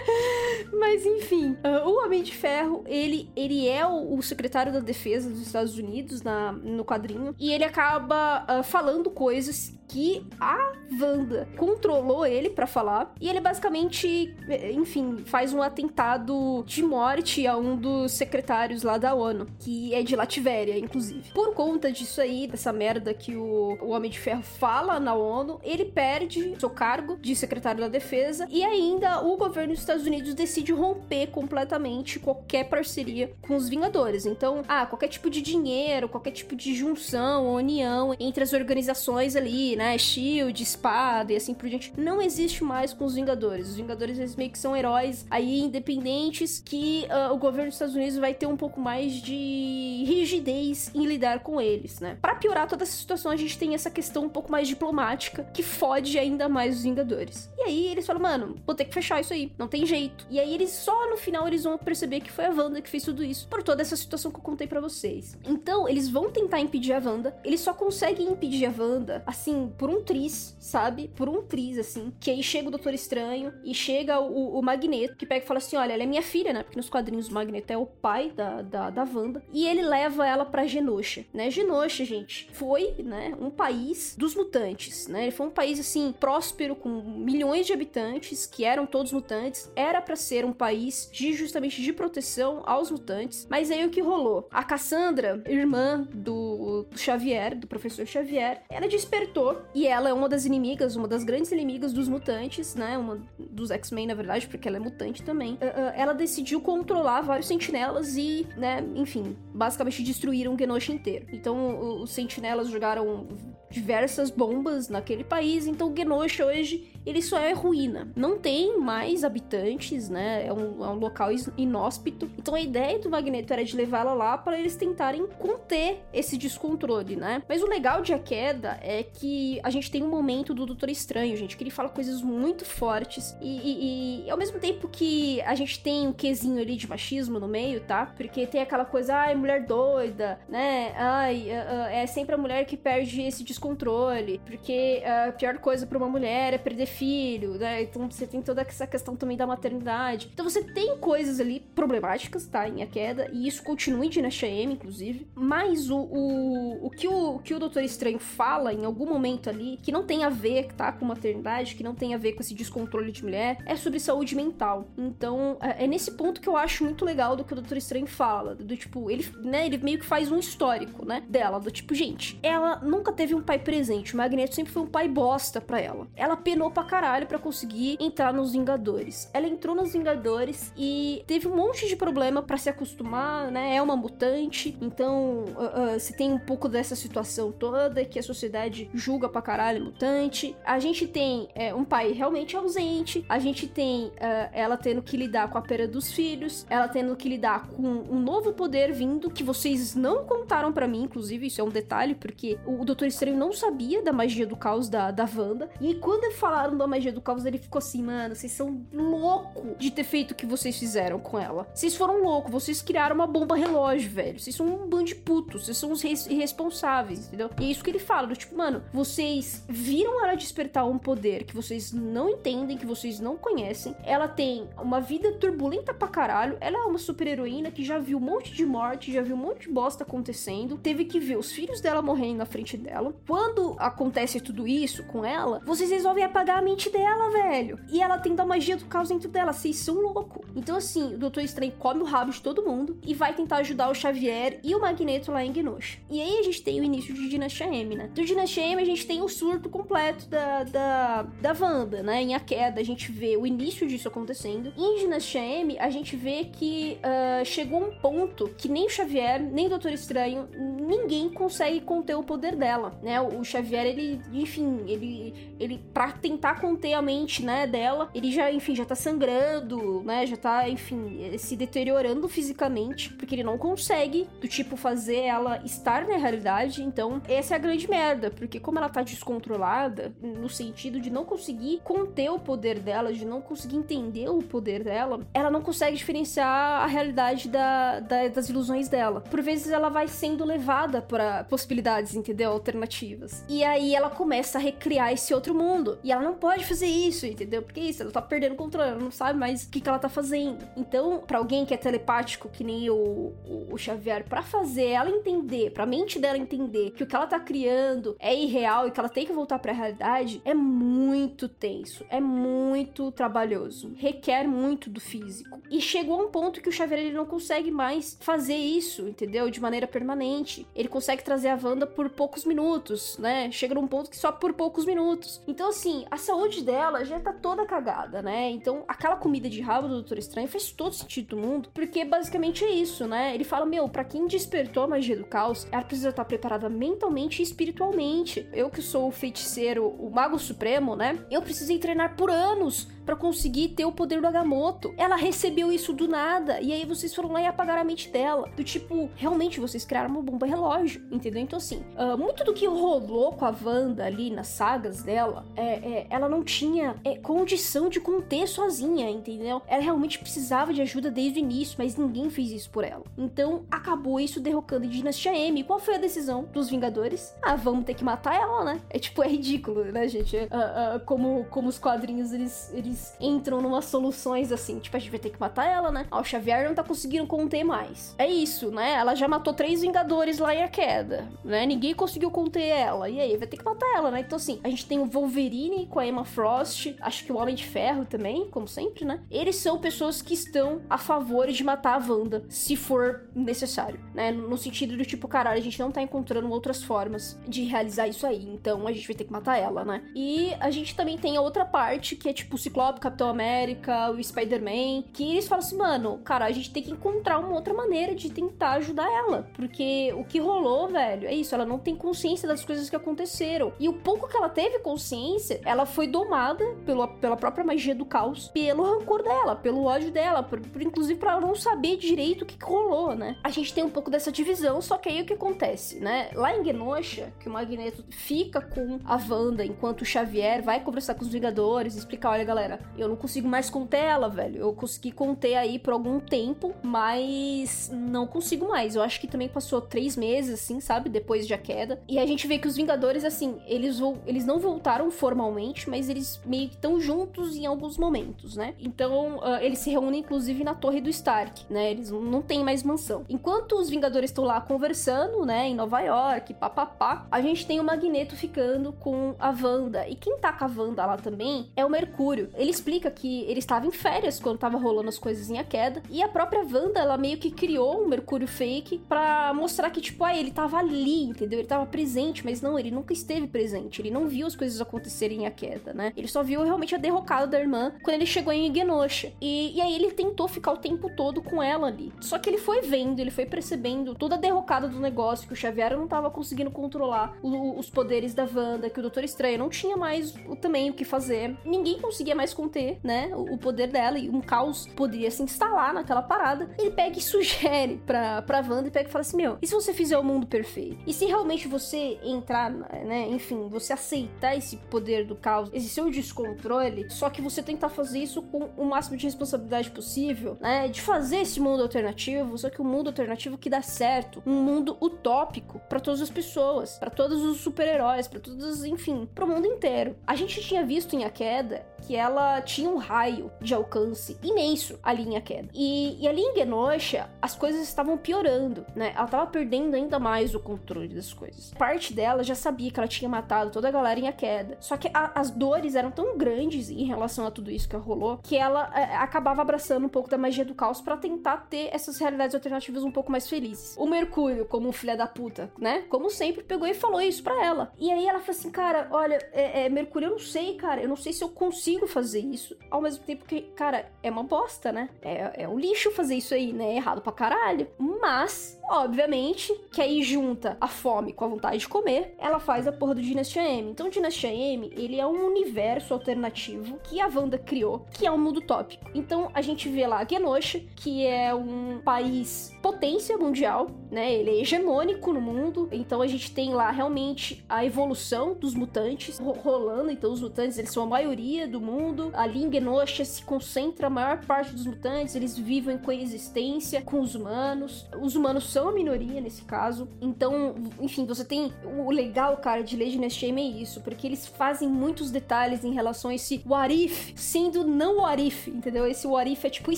[0.73, 5.29] Mas enfim, uh, o Homem de Ferro, ele, ele é o, o, secretário da defesa
[5.29, 11.47] dos Estados Unidos na, no quadrinho e ele acaba uh, falando coisas que a Wanda
[11.57, 14.35] controlou ele para falar e ele basicamente,
[14.73, 20.03] enfim, faz um atentado de morte a um dos secretários lá da ONU, que é
[20.03, 21.31] de Lativéria, inclusive.
[21.33, 25.59] Por conta disso aí, dessa merda que o, o Homem de Ferro fala na ONU,
[25.63, 30.33] ele perde seu cargo de secretário da defesa e ainda o governo dos Estados Unidos
[30.33, 34.25] decide romper completamente qualquer parceria com os Vingadores.
[34.25, 39.76] Então, ah, qualquer tipo de dinheiro, qualquer tipo de junção, união entre as organizações ali,
[39.77, 39.97] né?
[39.97, 43.69] Shield, espada e assim por diante, não existe mais com os Vingadores.
[43.69, 47.95] Os Vingadores eles meio que são heróis aí independentes que uh, o governo dos Estados
[47.95, 52.17] Unidos vai ter um pouco mais de rigidez em lidar com eles, né?
[52.21, 55.61] Para piorar toda essa situação, a gente tem essa questão um pouco mais diplomática que
[55.61, 57.49] fode ainda mais os Vingadores.
[57.57, 60.25] E aí eles falam, mano, vou ter que fechar isso aí, não tem jeito.
[60.29, 63.03] E aí eles só no final eles vão perceber que foi a Wanda que fez
[63.03, 65.37] tudo isso por toda essa situação que eu contei para vocês.
[65.45, 69.89] Então, eles vão tentar impedir a Wanda, eles só conseguem impedir a Wanda assim por
[69.89, 71.09] um triz, sabe?
[71.15, 72.13] Por um triz, assim.
[72.19, 75.57] Que aí chega o Doutor Estranho e chega o, o Magneto, que pega e fala
[75.59, 76.63] assim: olha, ela é minha filha, né?
[76.63, 79.43] Porque nos quadrinhos o Magneto é o pai da, da, da Wanda.
[79.53, 81.49] E ele leva ela pra Genosha, né?
[81.49, 83.35] Genosha, gente, foi, né?
[83.39, 85.23] Um país dos mutantes, né?
[85.23, 89.71] Ele foi um país, assim, próspero, com milhões de habitantes, que eram todos mutantes.
[89.75, 93.47] Era para ser um país de justamente de proteção aos mutantes.
[93.49, 94.47] Mas aí o que rolou?
[94.51, 100.29] A Cassandra, irmã do, do Xavier, do professor Xavier, ela despertou e ela é uma
[100.29, 102.97] das inimigas, uma das grandes inimigas dos mutantes, né?
[102.97, 105.53] Uma dos X-Men, na verdade, porque ela é mutante também.
[105.53, 111.27] Uh, uh, ela decidiu controlar vários sentinelas e, né, enfim, basicamente destruíram o Genosha inteiro.
[111.31, 113.27] Então, os sentinelas jogaram
[113.69, 118.11] diversas bombas naquele país, então Genosha hoje ele só é ruína.
[118.15, 120.45] Não tem mais habitantes, né?
[120.45, 122.29] É um, é um local inóspito.
[122.37, 127.15] Então a ideia do Magneto era de levá-la lá para eles tentarem conter esse descontrole,
[127.15, 127.41] né?
[127.47, 130.89] Mas o legal de A Queda é que a gente tem um momento do Doutor
[130.89, 135.41] Estranho, gente, que ele fala coisas muito fortes e, e, e ao mesmo tempo que
[135.41, 138.05] a gente tem um quesinho ali de machismo no meio, tá?
[138.05, 140.93] Porque tem aquela coisa, ai, mulher doida, né?
[140.95, 146.09] Ai, é sempre a mulher que perde esse descontrole, porque a pior coisa para uma
[146.09, 147.83] mulher é perder filho, né?
[147.83, 150.29] Então você tem toda essa questão também da maternidade.
[150.33, 152.67] Então você tem coisas ali problemáticas, tá?
[152.67, 155.27] Em A Queda, e isso continua em Dinastia M, inclusive.
[155.35, 159.36] Mas o, o, o, que o, o que o Doutor Estranho fala em algum momento
[159.45, 160.91] ali, que não tem a ver, tá?
[160.91, 164.35] Com maternidade, que não tem a ver com esse descontrole de mulher, é sobre saúde
[164.35, 164.87] mental.
[164.97, 168.07] Então é, é nesse ponto que eu acho muito legal do que o Doutor Estranho
[168.07, 168.55] fala.
[168.55, 169.65] Do tipo, ele, né?
[169.65, 171.23] Ele meio que faz um histórico, né?
[171.29, 174.13] Dela, do tipo, gente, ela nunca teve um pai presente.
[174.13, 176.07] O Magneto sempre foi um pai bosta pra ela.
[176.15, 179.29] Ela penou pra caralho para conseguir entrar nos Vingadores.
[179.33, 183.75] Ela entrou nos Vingadores e teve um monte de problema para se acostumar, né?
[183.75, 188.23] É uma mutante, então uh, uh, se tem um pouco dessa situação toda que a
[188.23, 190.55] sociedade julga pra caralho mutante.
[190.63, 195.17] A gente tem é, um pai realmente ausente, a gente tem uh, ela tendo que
[195.17, 199.29] lidar com a perda dos filhos, ela tendo que lidar com um novo poder vindo
[199.29, 203.37] que vocês não contaram para mim, inclusive, isso é um detalhe, porque o Doutor Estranho
[203.37, 205.69] não sabia da magia do caos da, da Wanda.
[205.79, 209.91] E quando falaram da magia do caos, ele ficou assim, mano, vocês são louco de
[209.91, 211.67] ter feito o que vocês fizeram com ela.
[211.73, 214.39] Vocês foram loucos, vocês criaram uma bomba relógio, velho.
[214.39, 217.49] Vocês são um bando de putos, vocês são os irresponsáveis, entendeu?
[217.59, 221.45] E é isso que ele fala, do tipo, mano, vocês viram ela despertar um poder
[221.45, 223.95] que vocês não entendem, que vocês não conhecem.
[224.03, 226.57] Ela tem uma vida turbulenta pra caralho.
[226.59, 229.39] Ela é uma super heroína que já viu um monte de morte, já viu um
[229.39, 230.77] monte de bosta acontecendo.
[230.77, 233.15] Teve que ver os filhos dela morrendo na frente dela.
[233.25, 237.79] Quando acontece tudo isso com ela, vocês resolvem apagar a mente dela, velho.
[237.89, 239.53] E ela tem da magia do caos dentro dela.
[239.53, 240.45] Vocês são loucos.
[240.53, 243.89] Então, assim, o Doutor Estranho come o rabo de todo mundo e vai tentar ajudar
[243.89, 245.99] o Xavier e o Magneto lá em Genosha.
[246.09, 248.09] E aí a gente tem o início de Dinastia M, né?
[248.13, 252.21] Do Dinastia M a gente tem o surto completo da, da, da Wanda, né?
[252.21, 254.73] Em A Queda a gente vê o início disso acontecendo.
[254.77, 259.41] Em Dinastia M a gente vê que uh, chegou um ponto que nem o Xavier,
[259.41, 263.19] nem o Doutor Estranho, ninguém consegue conter o poder dela, né?
[263.21, 268.51] O Xavier, ele, enfim, ele, ele pra tentar conter a mente, né, dela, ele já,
[268.51, 270.25] enfim, já tá sangrando, né?
[270.25, 276.07] Já tá, enfim, se deteriorando fisicamente, porque ele não consegue, do tipo, fazer ela estar
[276.07, 276.83] na realidade.
[276.83, 281.25] Então, essa é a grande merda, porque como ela tá descontrolada, no sentido de não
[281.25, 285.97] conseguir conter o poder dela, de não conseguir entender o poder dela, ela não consegue
[285.97, 289.21] diferenciar a realidade da, da das ilusões dela.
[289.21, 292.51] Por vezes ela vai sendo levada para possibilidades, entendeu?
[292.51, 293.43] Alternativas.
[293.49, 295.97] E aí ela começa a recriar esse outro mundo.
[296.03, 297.61] E ela não pode fazer isso, entendeu?
[297.61, 299.99] Porque isso, ela tá perdendo o controle, ela não sabe mais o que, que ela
[299.99, 300.67] tá fazendo.
[300.75, 305.09] Então, para alguém que é telepático, que nem o, o, o Xavier, para fazer ela
[305.09, 308.99] entender, pra mente dela entender que o que ela tá criando é irreal e que
[308.99, 314.99] ela tem que voltar pra realidade, é muito tenso, é muito trabalhoso, requer muito do
[314.99, 315.61] físico.
[315.71, 319.49] E chegou a um ponto que o Xavier ele não consegue mais fazer isso, entendeu?
[319.49, 320.67] De maneira permanente.
[320.75, 323.49] Ele consegue trazer a Wanda por poucos minutos, né?
[323.51, 325.41] Chega num ponto que só por poucos minutos.
[325.47, 328.49] Então, assim, a saúde dela já tá toda cagada, né?
[328.51, 332.63] Então, aquela comida de rabo do Doutor Estranho faz todo sentido do mundo, porque basicamente
[332.63, 333.33] é isso, né?
[333.33, 337.41] Ele fala: Meu, para quem despertou a magia do caos, ela precisa estar preparada mentalmente
[337.41, 338.47] e espiritualmente.
[338.67, 341.17] Eu que sou o feiticeiro, o mago supremo, né?
[341.31, 344.93] Eu precisei treinar por anos para conseguir ter o poder do Agamotto.
[344.97, 348.49] Ela recebeu isso do nada, e aí vocês foram lá e apagaram a mente dela.
[348.53, 351.41] Do tipo, realmente vocês criaram uma bomba relógio, entendeu?
[351.41, 355.63] Então, assim, uh, muito do que rolou com a Wanda ali nas sagas dela, é,
[355.63, 359.61] é ela não tinha é, condição de conter sozinha, entendeu?
[359.67, 363.05] Ela realmente precisava de ajuda desde o início, mas ninguém fez isso por ela.
[363.17, 365.63] Então, acabou isso derrocando em Dinastia M.
[365.63, 367.33] Qual foi a decisão dos Vingadores?
[367.41, 368.81] Ah, vamos ter que matar ela, né?
[368.89, 370.35] É tipo, é ridículo, né, gente?
[370.35, 374.99] Uh, uh, como, como os quadrinhos, eles, eles eles entram numas soluções assim, tipo, a
[374.99, 376.07] gente vai ter que matar ela, né?
[376.09, 378.15] Ah, o Xavier não tá conseguindo conter mais.
[378.17, 378.93] É isso, né?
[378.93, 381.65] Ela já matou três Vingadores lá em A Queda, né?
[381.65, 383.07] Ninguém conseguiu conter ela.
[383.09, 384.21] E aí, vai ter que matar ela, né?
[384.21, 387.55] Então, assim, a gente tem o Wolverine com a Emma Frost, acho que o Homem
[387.55, 389.21] de Ferro também, como sempre, né?
[389.29, 394.31] Eles são pessoas que estão a favor de matar a Wanda, se for necessário, né?
[394.31, 398.25] No sentido do tipo, caralho, a gente não tá encontrando outras formas de realizar isso
[398.25, 400.03] aí, então a gente vai ter que matar ela, né?
[400.15, 403.29] E a gente também tem a outra parte, que é tipo o Ciclope Ciclope, Capitão
[403.29, 407.53] América, o Spider-Man, que eles falam assim, mano, cara, a gente tem que encontrar uma
[407.53, 409.49] outra maneira de tentar ajudar ela.
[409.53, 413.73] Porque o que rolou, velho, é isso, ela não tem consciência das coisas que aconteceram.
[413.79, 418.05] E o pouco que ela teve consciência, ela foi domada pela, pela própria magia do
[418.05, 422.43] caos, pelo rancor dela, pelo ódio dela, por, por inclusive para ela não saber direito
[422.43, 423.37] o que, que rolou, né?
[423.43, 426.29] A gente tem um pouco dessa divisão, só que aí o que acontece, né?
[426.33, 431.15] Lá em Genosha, que o Magneto fica com a Wanda enquanto o Xavier vai conversar
[431.15, 434.57] com os Vingadores, explicar, olha, galera, eu não consigo mais conter ela, velho.
[434.57, 438.95] Eu consegui conter aí por algum tempo, mas não consigo mais.
[438.95, 441.09] Eu acho que também passou três meses, assim, sabe?
[441.09, 442.01] Depois de a queda.
[442.07, 446.39] E a gente vê que os Vingadores, assim, eles, eles não voltaram formalmente, mas eles
[446.45, 448.75] meio que estão juntos em alguns momentos, né?
[448.79, 451.91] Então, uh, eles se reúnem, inclusive, na Torre do Stark, né?
[451.91, 453.25] Eles não têm mais mansão.
[453.29, 457.83] Enquanto os Vingadores estão lá conversando, né, em Nova York, papapá, a gente tem o
[457.83, 460.07] Magneto ficando com a Wanda.
[460.07, 462.49] E quem tá com a Wanda lá também é o Mercúrio.
[462.55, 465.63] Ele ele explica que ele estava em férias quando tava rolando as coisas em A
[465.63, 466.03] Queda.
[466.09, 470.23] E a própria Wanda, ela meio que criou um Mercúrio fake para mostrar que, tipo,
[470.25, 471.59] ah, ele tava ali, entendeu?
[471.59, 474.01] Ele tava presente, mas não, ele nunca esteve presente.
[474.01, 476.11] Ele não viu as coisas acontecerem em A Queda, né?
[476.17, 479.31] Ele só viu realmente a derrocada da irmã quando ele chegou em Genosha.
[479.39, 482.11] E, e aí ele tentou ficar o tempo todo com ela ali.
[482.19, 485.57] Só que ele foi vendo, ele foi percebendo toda a derrocada do negócio, que o
[485.57, 489.69] Xavier não tava conseguindo controlar o, os poderes da Wanda, que o Doutor Estranho não
[489.69, 491.55] tinha mais o, também o que fazer.
[491.63, 495.93] Ninguém conseguia mais conter, né, o, o poder dela e um caos poderia se instalar
[495.93, 496.69] naquela parada.
[496.77, 499.73] Ele pega e sugere pra, pra Wanda e pega e fala assim: Meu, e se
[499.73, 500.97] você fizer o mundo perfeito?
[501.05, 506.09] E se realmente você entrar, né, enfim, você aceitar esse poder do caos, esse seu
[506.09, 511.01] descontrole, só que você tentar fazer isso com o máximo de responsabilidade possível, né, de
[511.01, 515.79] fazer esse mundo alternativo, só que um mundo alternativo que dá certo, um mundo utópico
[515.89, 520.15] para todas as pessoas, para todos os super-heróis, para todos, enfim, pro mundo inteiro.
[520.25, 524.37] A gente tinha visto em A Queda que ela ela tinha um raio de alcance
[524.43, 525.69] imenso ali em Akeda.
[525.73, 529.13] E, e ali em Genosha, as coisas estavam piorando, né?
[529.15, 531.73] Ela tava perdendo ainda mais o controle das coisas.
[531.77, 534.77] Parte dela já sabia que ela tinha matado toda a galera em Akeda.
[534.79, 538.37] Só que a, as dores eram tão grandes em relação a tudo isso que rolou
[538.43, 542.17] que ela é, acabava abraçando um pouco da magia do caos para tentar ter essas
[542.17, 543.95] realidades alternativas um pouco mais felizes.
[543.97, 546.03] O Mercúrio, como um filho da puta, né?
[546.09, 547.91] Como sempre, pegou e falou isso pra ela.
[547.97, 551.09] E aí ela falou assim, cara, olha, é, é, Mercúrio, eu não sei, cara, eu
[551.09, 552.77] não sei se eu consigo fazer isso.
[552.89, 555.09] Ao mesmo tempo que, cara, é uma bosta, né?
[555.21, 556.93] É, é um lixo fazer isso aí, né?
[556.93, 557.87] É errado pra caralho.
[557.97, 562.91] Mas, obviamente, que aí junta a fome com a vontade de comer, ela faz a
[562.91, 563.91] porra do Dynasty M.
[563.91, 568.37] Então, Dynasty M, ele é um universo alternativo que a Wanda criou, que é um
[568.37, 569.05] mundo tópico.
[569.13, 574.33] Então, a gente vê lá Genosha, que é um país potência mundial, né?
[574.33, 575.89] Ele é hegemônico no mundo.
[575.91, 580.09] Então a gente tem lá realmente a evolução dos mutantes rolando.
[580.09, 582.16] Então os mutantes, eles são a maioria do mundo.
[582.33, 585.35] Ali em Genosha se concentra a maior parte dos mutantes.
[585.35, 588.05] Eles vivem em coexistência com os humanos.
[588.21, 590.07] Os humanos são a minoria nesse caso.
[590.21, 594.87] Então, enfim, você tem o legal, cara, de Legend Shame é isso, porque eles fazem
[594.87, 599.05] muitos detalhes em relação a esse what if sendo não what if, entendeu?
[599.05, 599.97] Esse what if é tipo e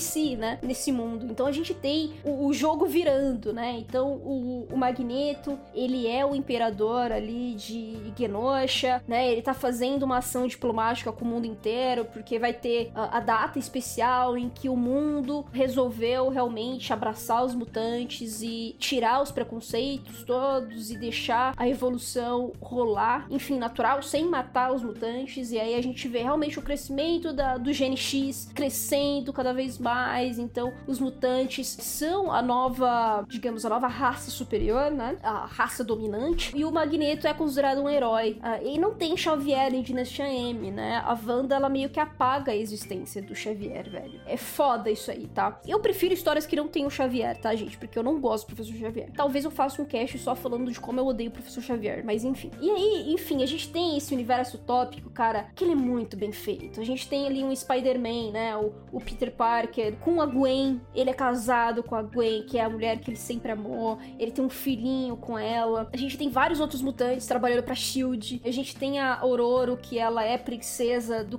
[0.00, 0.58] se, né?
[0.62, 1.26] Nesse mundo.
[1.30, 3.76] Então a gente tem o, o jogo virando, né?
[3.78, 9.30] Então o, o, Magneto, ele é o imperador ali de Genosha, né?
[9.30, 13.20] Ele tá fazendo uma ação diplomática com o mundo inteiro, porque vai ter a, a
[13.20, 20.22] data especial em que o mundo resolveu realmente abraçar os mutantes e tirar os preconceitos
[20.24, 25.50] todos e deixar a evolução rolar, enfim, natural, sem matar os mutantes.
[25.50, 29.78] E aí a gente vê realmente o crescimento da, do gene X crescendo cada vez
[29.78, 30.38] mais.
[30.38, 35.16] Então, os mutantes são a nova, digamos, a nova raça superior, né?
[35.22, 36.56] A raça dominante.
[36.56, 38.38] E o Magneto é considerado um herói.
[38.40, 41.02] Uh, e não tem Xavier em Dinastia M, né?
[41.04, 44.20] A Wanda, ela meio que apaga a existência do Xavier, velho.
[44.26, 45.60] É foda isso aí, tá?
[45.66, 47.78] Eu prefiro histórias que não tem o Xavier, tá, gente?
[47.78, 49.10] Porque eu não gosto do Professor Xavier.
[49.14, 52.24] Talvez eu faça um cast só falando de como eu odeio o Professor Xavier, mas
[52.24, 52.50] enfim.
[52.60, 56.32] E aí, enfim, a gente tem esse universo utópico, cara, que ele é muito bem
[56.32, 56.80] feito.
[56.80, 58.56] A gente tem ali um Spider-Man, né?
[58.56, 60.80] O, o Peter Parker com a Gwen.
[60.94, 63.98] Ele é casado com a Gwen, que é a mulher que ele sempre amou.
[64.18, 65.88] Ele tem um filhinho com ela.
[65.92, 68.40] A gente tem vários outros mutantes trabalhando pra Shield.
[68.44, 71.38] A gente tem a Ororo, que ela é princesa do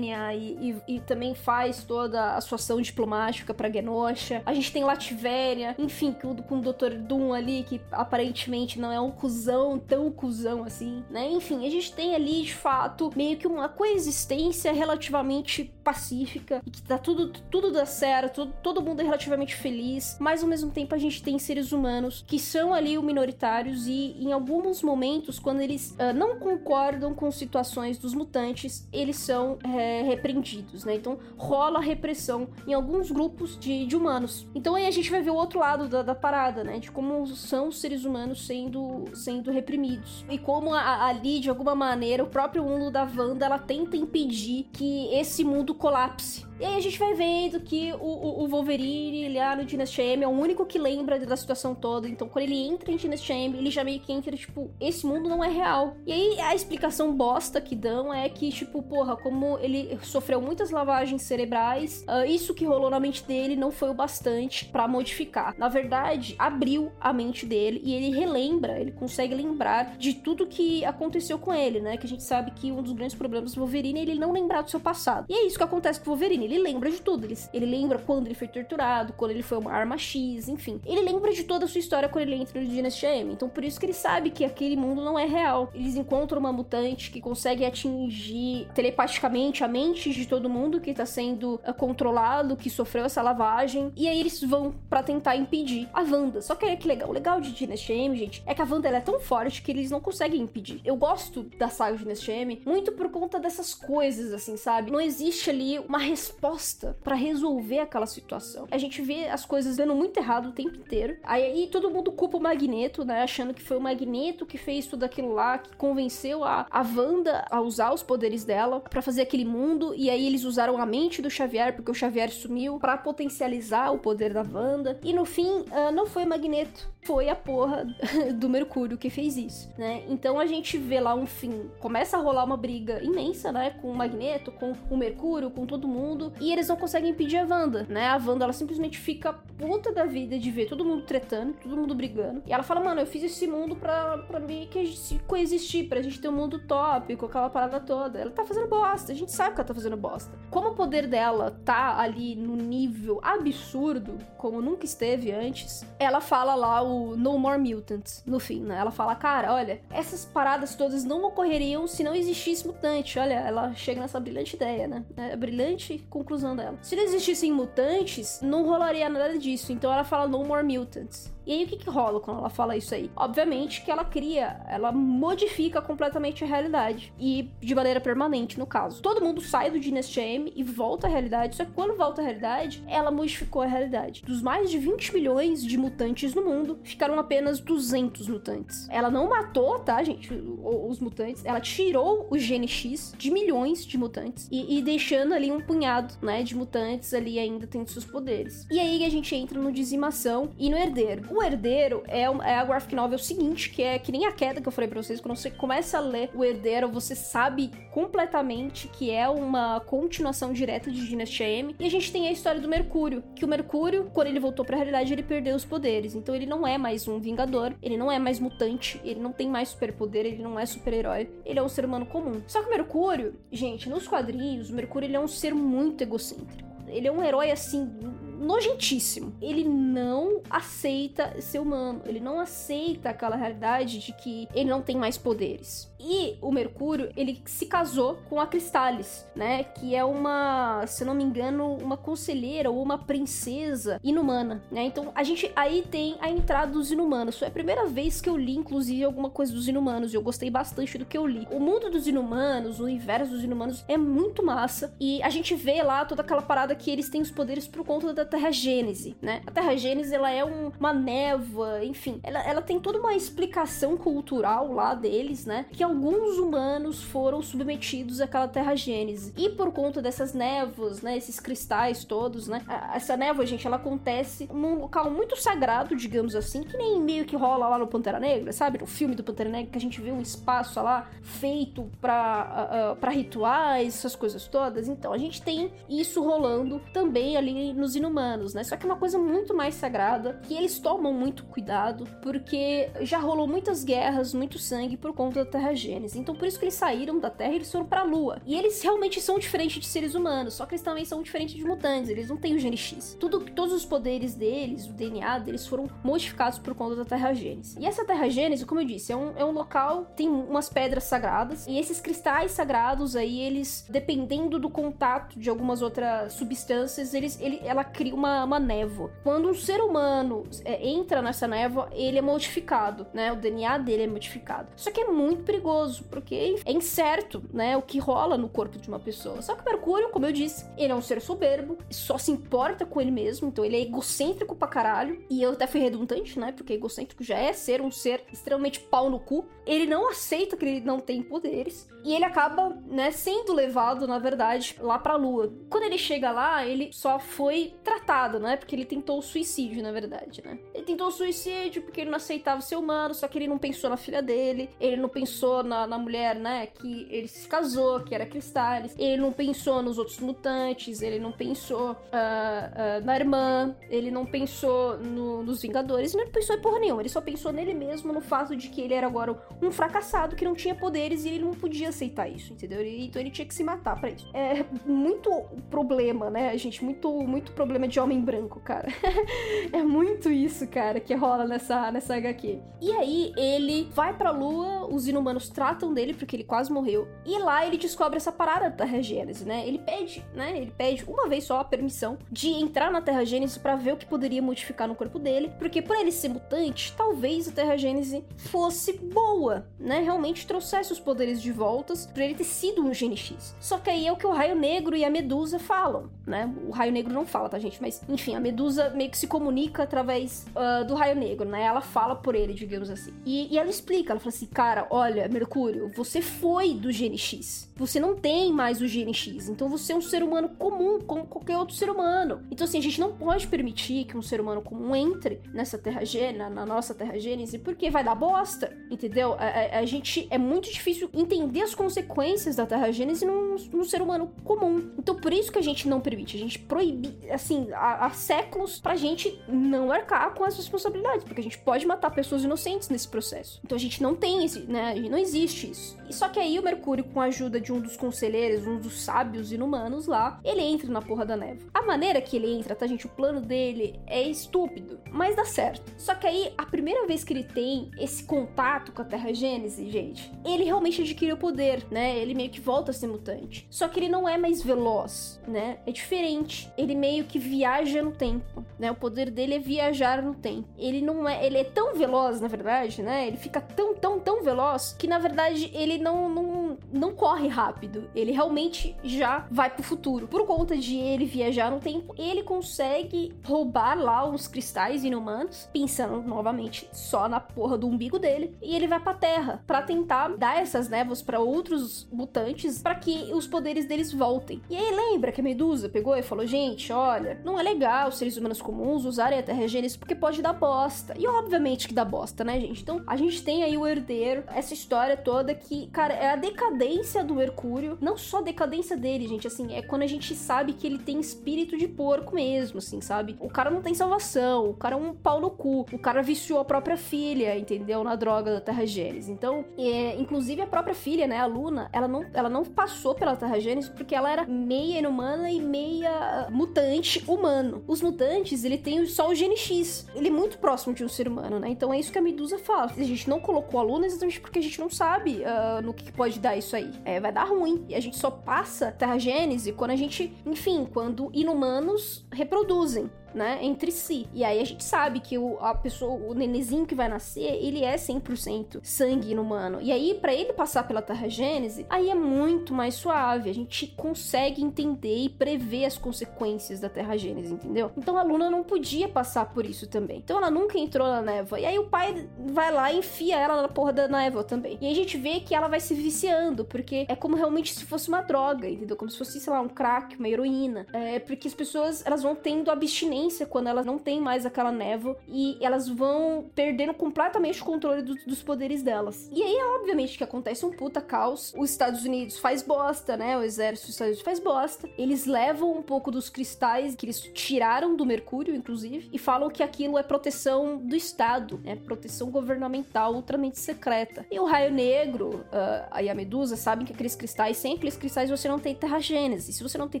[0.06, 4.42] Quênia e, e, e também faz toda a sua ação diplomática pra Genosha.
[4.46, 6.94] A gente tem Lativéria, enfim, com o Dr.
[6.96, 11.28] Doom ali, que aparentemente não é um cuzão, tão cuzão assim, né?
[11.30, 16.82] Enfim, a gente tem ali, de fato, meio que uma coexistência relativamente pacífica e que
[16.82, 20.98] tá tudo, tudo dá certo, todo mundo é relativamente feliz, mas ao mesmo tempo a
[20.98, 25.92] gente tem seres humanos que são ali o minoritários e em alguns momentos, quando eles
[25.92, 30.96] uh, não concordam com situações dos mutantes, eles são é, repreendidos, né?
[30.96, 34.44] Então rola repressão em alguns grupos de, de, humanos.
[34.56, 36.80] Então aí a gente vai ver o outro lado da, da, parada, né?
[36.80, 40.24] De como são os seres humanos sendo, sendo reprimidos.
[40.28, 44.68] E como a, ali, de alguma maneira, o próprio mundo da Wanda, ela tenta impedir
[44.72, 46.45] que esse mundo colapse.
[46.58, 50.24] E aí a gente vai vendo que o, o, o Wolverine, lá no Dynasty M,
[50.24, 52.08] é o único que lembra da situação toda.
[52.08, 55.28] Então, quando ele entra em Dynasty M, ele já meio que entra, tipo, esse mundo
[55.28, 55.96] não é real.
[56.06, 60.70] E aí, a explicação bosta que dão é que, tipo, porra, como ele sofreu muitas
[60.70, 65.54] lavagens cerebrais, uh, isso que rolou na mente dele não foi o bastante para modificar.
[65.58, 70.84] Na verdade, abriu a mente dele e ele relembra, ele consegue lembrar de tudo que
[70.86, 71.98] aconteceu com ele, né?
[71.98, 74.62] Que a gente sabe que um dos grandes problemas do Wolverine é ele não lembrar
[74.62, 75.26] do seu passado.
[75.28, 77.24] E é isso que acontece com o Wolverine ele lembra de tudo.
[77.24, 80.80] Ele, ele lembra quando ele foi torturado, quando ele foi uma arma X, enfim.
[80.84, 83.32] Ele lembra de toda a sua história quando ele entra no Dynasty M.
[83.32, 85.70] Então por isso que ele sabe que aquele mundo não é real.
[85.74, 91.04] Eles encontram uma mutante que consegue atingir telepaticamente a mente de todo mundo que tá
[91.04, 93.92] sendo uh, controlado, que sofreu essa lavagem.
[93.96, 96.40] E aí eles vão para tentar impedir a Wanda.
[96.40, 97.08] Só que aí que legal.
[97.08, 99.90] O legal de Dynasty M, gente, é que a Wanda é tão forte que eles
[99.90, 100.80] não conseguem impedir.
[100.84, 104.90] Eu gosto da saga de Dynasty M muito por conta dessas coisas, assim, sabe?
[104.90, 108.68] Não existe ali uma resposta resposta para resolver aquela situação.
[108.70, 111.16] A gente vê as coisas dando muito errado o tempo inteiro.
[111.22, 113.22] Aí, todo mundo culpa o Magneto, né?
[113.22, 117.46] Achando que foi o Magneto que fez tudo aquilo lá, que convenceu a, a Wanda
[117.50, 119.94] a usar os poderes dela para fazer aquele mundo.
[119.96, 123.98] E aí eles usaram a mente do Xavier, porque o Xavier sumiu, para potencializar o
[123.98, 125.00] poder da Wanda.
[125.02, 127.86] E no fim, uh, não foi o Magneto, foi a porra
[128.34, 130.02] do Mercúrio que fez isso, né?
[130.08, 131.70] Então a gente vê lá um fim.
[131.78, 133.70] Começa a rolar uma briga imensa, né?
[133.80, 137.46] Com o Magneto, com o Mercúrio, com todo mundo e eles não conseguem impedir a
[137.46, 138.08] Wanda, né?
[138.08, 141.94] A Wanda, ela simplesmente fica puta da vida de ver todo mundo tretando, todo mundo
[141.94, 142.42] brigando.
[142.44, 146.02] E ela fala, mano, eu fiz esse mundo pra, pra mim que gente coexistir, pra
[146.02, 148.18] gente ter um mundo tópico, aquela parada toda.
[148.18, 150.36] Ela tá fazendo bosta, a gente sabe que ela tá fazendo bosta.
[150.50, 156.54] Como o poder dela tá ali no nível absurdo, como nunca esteve antes, ela fala
[156.54, 158.78] lá o No More Mutants no fim, né?
[158.78, 163.18] Ela fala, cara, olha, essas paradas todas não ocorreriam se não existisse mutante.
[163.18, 165.04] Olha, ela chega nessa brilhante ideia, né?
[165.16, 166.78] É a brilhante conclusão dela.
[166.82, 169.72] Se não existissem mutantes, não rolaria nada disso.
[169.72, 171.35] Então ela fala No More Mutants.
[171.46, 173.10] E aí o que, que rola quando ela fala isso aí?
[173.14, 177.12] Obviamente que ela cria, ela modifica completamente a realidade.
[177.18, 179.00] E de maneira permanente, no caso.
[179.00, 181.56] Todo mundo sai do Dynasty M e volta à realidade.
[181.56, 184.22] Só que quando volta à realidade, ela modificou a realidade.
[184.22, 188.88] Dos mais de 20 milhões de mutantes no mundo, ficaram apenas 200 mutantes.
[188.90, 191.44] Ela não matou, tá, gente, os mutantes.
[191.44, 196.14] Ela tirou o gene X de milhões de mutantes e, e deixando ali um punhado,
[196.20, 198.66] né, de mutantes ali ainda tendo seus poderes.
[198.70, 201.35] E aí a gente entra no dizimação e no herdeiro.
[201.36, 204.66] O herdeiro é, é a graphic novel seguinte, que é que nem a queda que
[204.66, 209.10] eu falei pra vocês, quando você começa a ler o herdeiro, você sabe completamente que
[209.10, 211.76] é uma continuação direta de Dynasty M.
[211.78, 214.78] E a gente tem a história do Mercúrio, que o Mercúrio, quando ele voltou pra
[214.78, 216.14] realidade, ele perdeu os poderes.
[216.14, 219.46] Então ele não é mais um vingador, ele não é mais mutante, ele não tem
[219.46, 222.40] mais superpoder, ele não é super-herói, ele é um ser humano comum.
[222.46, 226.66] Só que o Mercúrio, gente, nos quadrinhos, o Mercúrio ele é um ser muito egocêntrico.
[226.88, 227.90] Ele é um herói assim
[228.36, 229.34] nojentíssimo.
[229.40, 234.96] Ele não aceita ser humano, ele não aceita aquela realidade de que ele não tem
[234.96, 235.90] mais poderes.
[235.98, 239.64] E o Mercúrio, ele se casou com a Cristales, né?
[239.64, 244.84] Que é uma, se não me engano, uma conselheira ou uma princesa inumana, né?
[244.84, 247.38] Então a gente aí tem a entrada dos inumanos.
[247.38, 250.12] Foi a primeira vez que eu li, inclusive, alguma coisa dos inumanos.
[250.12, 251.46] E eu gostei bastante do que eu li.
[251.50, 254.94] O mundo dos inumanos, o universo dos inumanos é muito massa.
[255.00, 258.12] E a gente vê lá toda aquela parada que eles têm os poderes por conta
[258.12, 259.42] da Terra Gênese, né?
[259.46, 262.20] A Terra Gênese, ela é um, uma névoa, enfim.
[262.22, 265.66] Ela, ela tem toda uma explicação cultural lá deles, né?
[265.72, 269.32] Que alguns humanos foram submetidos àquela Terra Gênese.
[269.36, 271.16] E por conta dessas névoas, né?
[271.16, 272.62] Esses cristais todos, né?
[272.94, 277.36] Essa névoa, gente, ela acontece num local muito sagrado, digamos assim, que nem meio que
[277.36, 278.78] rola lá no Pantera Negra, sabe?
[278.78, 282.96] No filme do Pantera Negra, que a gente vê um espaço lá feito para uh,
[282.96, 284.88] para rituais, essas coisas todas.
[284.88, 288.64] Então, a gente tem isso rolando também ali nos Inumanos, né?
[288.64, 293.18] Só que é uma coisa muito mais sagrada, que eles tomam muito cuidado, porque já
[293.18, 296.16] rolou muitas guerras, muito sangue por conta da Terra Gênesis.
[296.16, 298.40] Então, por isso que eles saíram da Terra e eles foram pra Lua.
[298.44, 301.64] E eles realmente são diferentes de seres humanos, só que eles também são diferentes de
[301.64, 303.16] mutantes, eles não têm o gene X.
[303.18, 307.76] Tudo, todos os poderes deles, o DNA deles foram modificados por conta da Terra Gênesis.
[307.78, 311.04] E essa Terra Gênesis, como eu disse, é um, é um local, tem umas pedras
[311.04, 317.40] sagradas, e esses cristais sagrados aí, eles, dependendo do contato de algumas outras substâncias, eles,
[317.40, 319.10] ele, ela cria uma, uma névoa.
[319.22, 323.32] Quando um ser humano é, entra nessa névoa, ele é modificado, né?
[323.32, 324.68] O DNA dele é modificado.
[324.76, 325.65] Só que é muito perigoso,
[326.10, 327.76] porque é incerto, né?
[327.76, 329.42] O que rola no corpo de uma pessoa.
[329.42, 333.00] Só que Mercúrio, como eu disse, ele é um ser soberbo, só se importa com
[333.00, 335.24] ele mesmo, então ele é egocêntrico pra caralho.
[335.28, 336.52] E eu até fui redundante, né?
[336.52, 339.46] Porque egocêntrico já é ser um ser extremamente pau no cu.
[339.66, 341.88] Ele não aceita que ele não tem poderes.
[342.06, 345.52] E ele acaba, né, sendo levado, na verdade, lá pra lua.
[345.68, 348.56] Quando ele chega lá, ele só foi tratado, né?
[348.56, 350.56] Porque ele tentou o suicídio, na verdade, né?
[350.72, 353.90] Ele tentou o suicídio porque ele não aceitava ser humano, só que ele não pensou
[353.90, 356.66] na filha dele, ele não pensou na, na mulher, né?
[356.66, 361.32] Que ele se casou, que era Cristales, ele não pensou nos outros mutantes, ele não
[361.32, 366.60] pensou uh, uh, na irmã, ele não pensou no, nos Vingadores, ele não pensou em
[366.60, 369.72] porra nenhuma, ele só pensou nele mesmo, no fato de que ele era agora um
[369.72, 372.84] fracassado que não tinha poderes e ele não podia aceitar isso, entendeu?
[372.84, 374.28] Então ele tinha que se matar para isso.
[374.34, 375.30] É muito
[375.70, 376.84] problema, né, gente?
[376.84, 378.88] Muito, muito problema de homem branco, cara.
[379.72, 382.60] é muito isso, cara, que rola nessa, nessa HQ.
[382.80, 387.08] E aí ele vai pra lua, os inumanos tratam dele porque ele quase morreu.
[387.24, 389.66] E lá ele descobre essa parada da Terra Gênese, né?
[389.66, 390.56] Ele pede, né?
[390.56, 393.96] Ele pede uma vez só a permissão de entrar na Terra Gênese para ver o
[393.96, 398.24] que poderia modificar no corpo dele, porque por ele ser mutante, talvez a Terra Gênese
[398.36, 400.00] fosse boa, né?
[400.00, 401.52] Realmente trouxesse os poderes de
[401.86, 403.54] voltas para ele ter sido um Gene X.
[403.60, 406.52] Só que aí é o que o Raio Negro e a Medusa falam, né?
[406.66, 407.80] O Raio Negro não fala, tá, gente?
[407.80, 411.62] Mas, enfim, a Medusa meio que se comunica através uh, do Raio Negro, né?
[411.62, 413.14] Ela fala por ele, digamos assim.
[413.24, 417.65] E, e ela explica, ela fala assim, cara, olha, Mercúrio, você foi do Gene X.
[417.76, 419.48] Você não tem mais o Gene X.
[419.48, 422.42] Então você é um ser humano comum, como qualquer outro ser humano.
[422.50, 426.04] Então, assim, a gente não pode permitir que um ser humano comum entre nessa Terra
[426.04, 429.34] Gênese, na nossa Terra Gênese, porque vai dar bosta, entendeu?
[429.34, 430.26] A, a, a, gente...
[430.30, 434.90] É muito difícil entender as consequências da Terra Gênese num num, ser humano comum.
[434.98, 438.80] Então por isso que a gente não permite, a gente proíbe, assim, há, há séculos
[438.80, 443.08] pra gente não arcar com as responsabilidades, porque a gente pode matar pessoas inocentes nesse
[443.08, 443.60] processo.
[443.64, 445.96] Então a gente não tem esse, né, não existe isso.
[446.10, 449.52] Só que aí o Mercúrio, com a ajuda de um dos conselheiros, um dos sábios
[449.52, 451.68] inumanos lá, ele entra na porra da névoa.
[451.72, 453.06] A maneira que ele entra, tá, gente?
[453.06, 455.92] O plano dele é estúpido, mas dá certo.
[455.96, 459.90] Só que aí, a primeira vez que ele tem esse contato com a Terra Gênese,
[459.90, 462.18] gente, ele realmente adquire o poder, né?
[462.18, 463.66] Ele meio que volta a ser mutante.
[463.70, 465.78] Só que ele não é mais veloz, né?
[465.86, 466.70] É diferente.
[466.76, 468.90] Ele meio que viaja no tempo, né?
[468.90, 470.68] O poder dele é viajar no tempo.
[470.78, 473.26] Ele não é, ele é tão veloz, na verdade, né?
[473.26, 478.10] Ele fica tão, tão, tão veloz que na verdade ele não não, não corre rápido.
[478.14, 480.28] Ele realmente já vai pro futuro.
[480.28, 486.20] Por conta de ele viajar no tempo, ele consegue roubar lá uns cristais inumanos, pensando
[486.20, 490.60] novamente só na porra do umbigo dele, e ele vai pra Terra para tentar dar
[490.60, 494.60] essas névoas para outros mutantes para que os poderes deles voltem.
[494.68, 498.18] E aí lembra que a Medusa pegou e falou: "Gente, olha, não é legal os
[498.18, 501.14] seres humanos comuns usarem a Terra Gênesis porque pode dar bosta".
[501.18, 502.82] E obviamente que dá bosta, né, gente?
[502.82, 507.24] Então, a gente tem aí o herdeiro, essa história toda que, cara, é a decadência
[507.24, 510.86] do Mercúrio, não só a decadência dele, gente, assim, é quando a gente sabe que
[510.86, 513.36] ele tem espírito de porco mesmo, assim, sabe?
[513.40, 516.58] O cara não tem salvação, o cara é um pau no cu, o cara viciou
[516.58, 518.02] a própria filha, entendeu?
[518.02, 519.28] Na droga da Terra Gênesis.
[519.28, 523.36] Então, é, inclusive a própria filha, né, a Luna, ela não, ela não passou pela
[523.36, 527.84] Terra Gênesis porque ela era meia inumana e meia mutante humano.
[527.86, 530.06] Os mutantes, ele tem só o gene X.
[530.14, 531.68] Ele é muito próximo de um ser humano, né?
[531.68, 532.90] Então é isso que a Medusa fala.
[532.96, 536.10] A gente não colocou a Luna exatamente porque a gente não sabe uh, no que
[536.10, 536.90] pode dar isso aí.
[537.04, 537.84] É, vai dar ruim.
[537.86, 543.58] E a gente só passa Terra Gênese quando a gente, enfim, quando inumanos reproduzem né,
[543.62, 544.26] entre si.
[544.32, 547.84] E aí a gente sabe que o, a pessoa, o nenezinho que vai nascer, ele
[547.84, 549.78] é 100% sangue inumano.
[549.80, 553.50] E aí, para ele passar pela Terra Gênese, aí é muito mais suave.
[553.50, 557.90] A gente consegue entender e prever as consequências da Terra Gênese, entendeu?
[557.96, 560.18] Então a Luna não podia passar por isso também.
[560.18, 561.60] Então ela nunca entrou na névoa.
[561.60, 564.78] E aí o pai vai lá e enfia ela na porra da névoa também.
[564.80, 567.84] E aí a gente vê que ela vai se viciando, porque é como realmente se
[567.84, 568.96] fosse uma droga, entendeu?
[568.96, 570.86] Como se fosse, sei lá, um crack, uma heroína.
[570.92, 575.16] É porque as pessoas, elas vão tendo abstinência quando elas não têm mais aquela névoa
[575.28, 579.28] e elas vão perdendo completamente o controle do, dos poderes delas.
[579.32, 581.52] E aí, obviamente, que acontece um puta caos.
[581.56, 583.36] Os Estados Unidos faz bosta, né?
[583.36, 584.88] O exército dos Estados Unidos faz bosta.
[584.96, 589.62] Eles levam um pouco dos cristais que eles tiraram do Mercúrio, inclusive, e falam que
[589.62, 591.76] aquilo é proteção do Estado, né?
[591.76, 594.26] Proteção governamental ultramente secreta.
[594.30, 598.30] E o Raio Negro uh, e a Medusa sabem que aqueles cristais, sem aqueles cristais,
[598.30, 599.52] você não tem terra gênese.
[599.52, 600.00] Se você não tem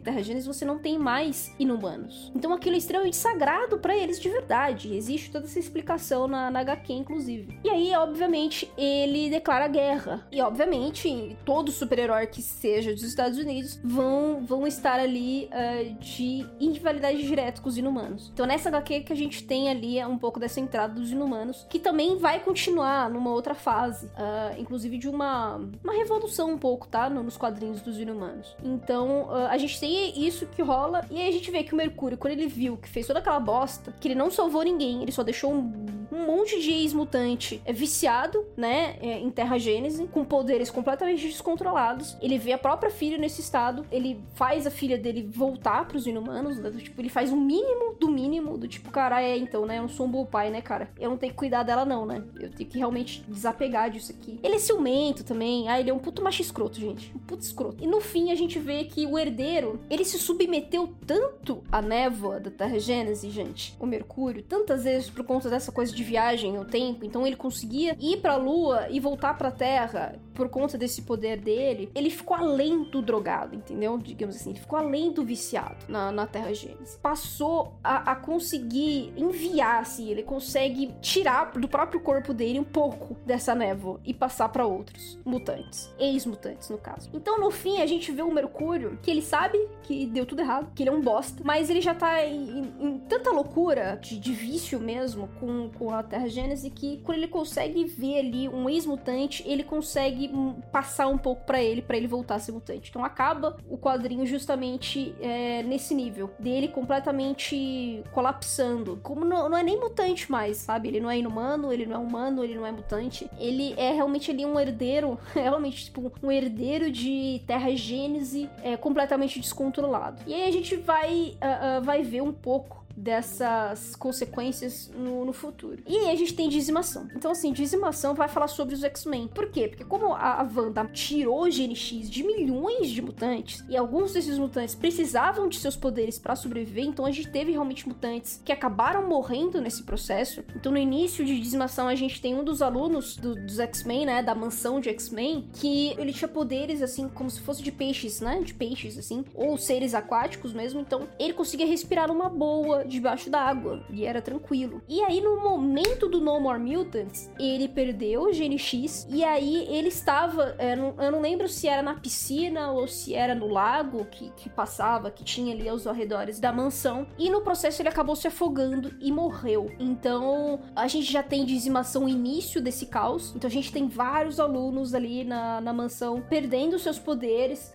[0.00, 2.30] terra gênese, você não tem mais inumanos.
[2.34, 4.94] Então aquilo é extremamente sagrado para eles de verdade.
[4.94, 7.58] Existe toda essa explicação na, na HQ, inclusive.
[7.62, 10.26] E aí, obviamente, ele declara guerra.
[10.30, 16.46] E, obviamente, todo super-herói que seja dos Estados Unidos vão, vão estar ali uh, de
[16.60, 18.30] rivalidade direta com os inumanos.
[18.32, 21.66] Então, nessa HQ que a gente tem ali é um pouco dessa entrada dos inumanos,
[21.68, 26.86] que também vai continuar numa outra fase, uh, inclusive de uma, uma revolução um pouco,
[26.86, 27.08] tá?
[27.08, 28.56] Nos quadrinhos dos inumanos.
[28.62, 31.76] Então, uh, a gente tem isso que rola, e aí a gente vê que o
[31.76, 35.12] Mercúrio, quando ele viu que fez toda aquela bosta, que ele não salvou ninguém, ele
[35.12, 40.24] só deixou um, um monte de ex-mutante é, viciado, né, é, em Terra Gênese, com
[40.24, 42.16] poderes completamente descontrolados.
[42.22, 46.58] Ele vê a própria filha nesse estado, ele faz a filha dele voltar pros inumanos,
[46.58, 49.82] né, tipo, ele faz o mínimo do mínimo, do tipo, cara, é, então, né, eu
[49.82, 50.90] não sou um bom pai, né, cara?
[50.98, 52.24] Eu não tenho que cuidar dela, não, né?
[52.40, 54.40] Eu tenho que realmente desapegar disso aqui.
[54.42, 57.84] Ele é ciumento também, ah, ele é um puto macho escroto, gente, um puto escroto.
[57.84, 62.40] E no fim a gente vê que o herdeiro, ele se submeteu tanto à névoa
[62.40, 66.64] da Terra Gênesis, gente, o Mercúrio, tantas vezes por conta dessa coisa de viagem no
[66.64, 71.38] tempo, então ele conseguia ir pra Lua e voltar pra Terra por conta desse poder
[71.38, 73.98] dele, ele ficou além do drogado, entendeu?
[73.98, 76.98] Digamos assim, ele ficou além do viciado na, na Terra Gênesis.
[77.02, 83.16] Passou a, a conseguir enviar, assim, ele consegue tirar do próprio corpo dele um pouco
[83.24, 87.08] dessa névoa e passar para outros mutantes, ex-mutantes no caso.
[87.14, 90.70] Então no fim a gente vê o Mercúrio que ele sabe que deu tudo errado,
[90.74, 94.32] que ele é um bosta, mas ele já tá em, em tanta loucura de, de,
[94.32, 99.42] vício mesmo com, com a Terra Gênese que quando ele consegue ver ali um ex-mutante,
[99.46, 100.25] ele consegue
[100.72, 102.90] passar um pouco para ele, para ele voltar a ser mutante.
[102.90, 108.98] Então acaba o quadrinho justamente é, nesse nível, dele completamente colapsando.
[109.02, 110.88] Como não, não, é nem mutante mais, sabe?
[110.88, 113.30] Ele não é inumano, ele não é humano, ele não é mutante.
[113.38, 119.40] Ele é realmente ali um herdeiro, realmente tipo um herdeiro de Terra Gênese é, completamente
[119.40, 120.22] descontrolado.
[120.26, 125.32] E aí a gente vai, uh, uh, vai ver um pouco dessas consequências no, no
[125.32, 125.82] futuro.
[125.86, 127.08] E aí a gente tem dizimação.
[127.14, 129.28] Então, assim, dizimação vai falar sobre os X-Men.
[129.28, 129.68] Por quê?
[129.68, 134.38] Porque como a, a Wanda tirou o GNX de milhões de mutantes, e alguns desses
[134.38, 139.06] mutantes precisavam de seus poderes para sobreviver, então a gente teve realmente mutantes que acabaram
[139.06, 140.42] morrendo nesse processo.
[140.54, 144.22] Então, no início de dizimação, a gente tem um dos alunos do, dos X-Men, né,
[144.22, 148.40] da mansão de X-Men, que ele tinha poderes, assim, como se fosse de peixes, né,
[148.42, 153.84] de peixes, assim, ou seres aquáticos mesmo, então ele conseguia respirar numa boa debaixo d'água,
[153.90, 154.82] e era tranquilo.
[154.88, 159.88] E aí, no momento do No More Mutants, ele perdeu o GNX, e aí ele
[159.88, 164.04] estava, eu não, eu não lembro se era na piscina ou se era no lago
[164.06, 168.16] que, que passava, que tinha ali aos arredores da mansão, e no processo ele acabou
[168.16, 169.70] se afogando e morreu.
[169.78, 174.94] Então, a gente já tem dizimação início desse caos, então a gente tem vários alunos
[174.94, 177.74] ali na, na mansão perdendo seus poderes,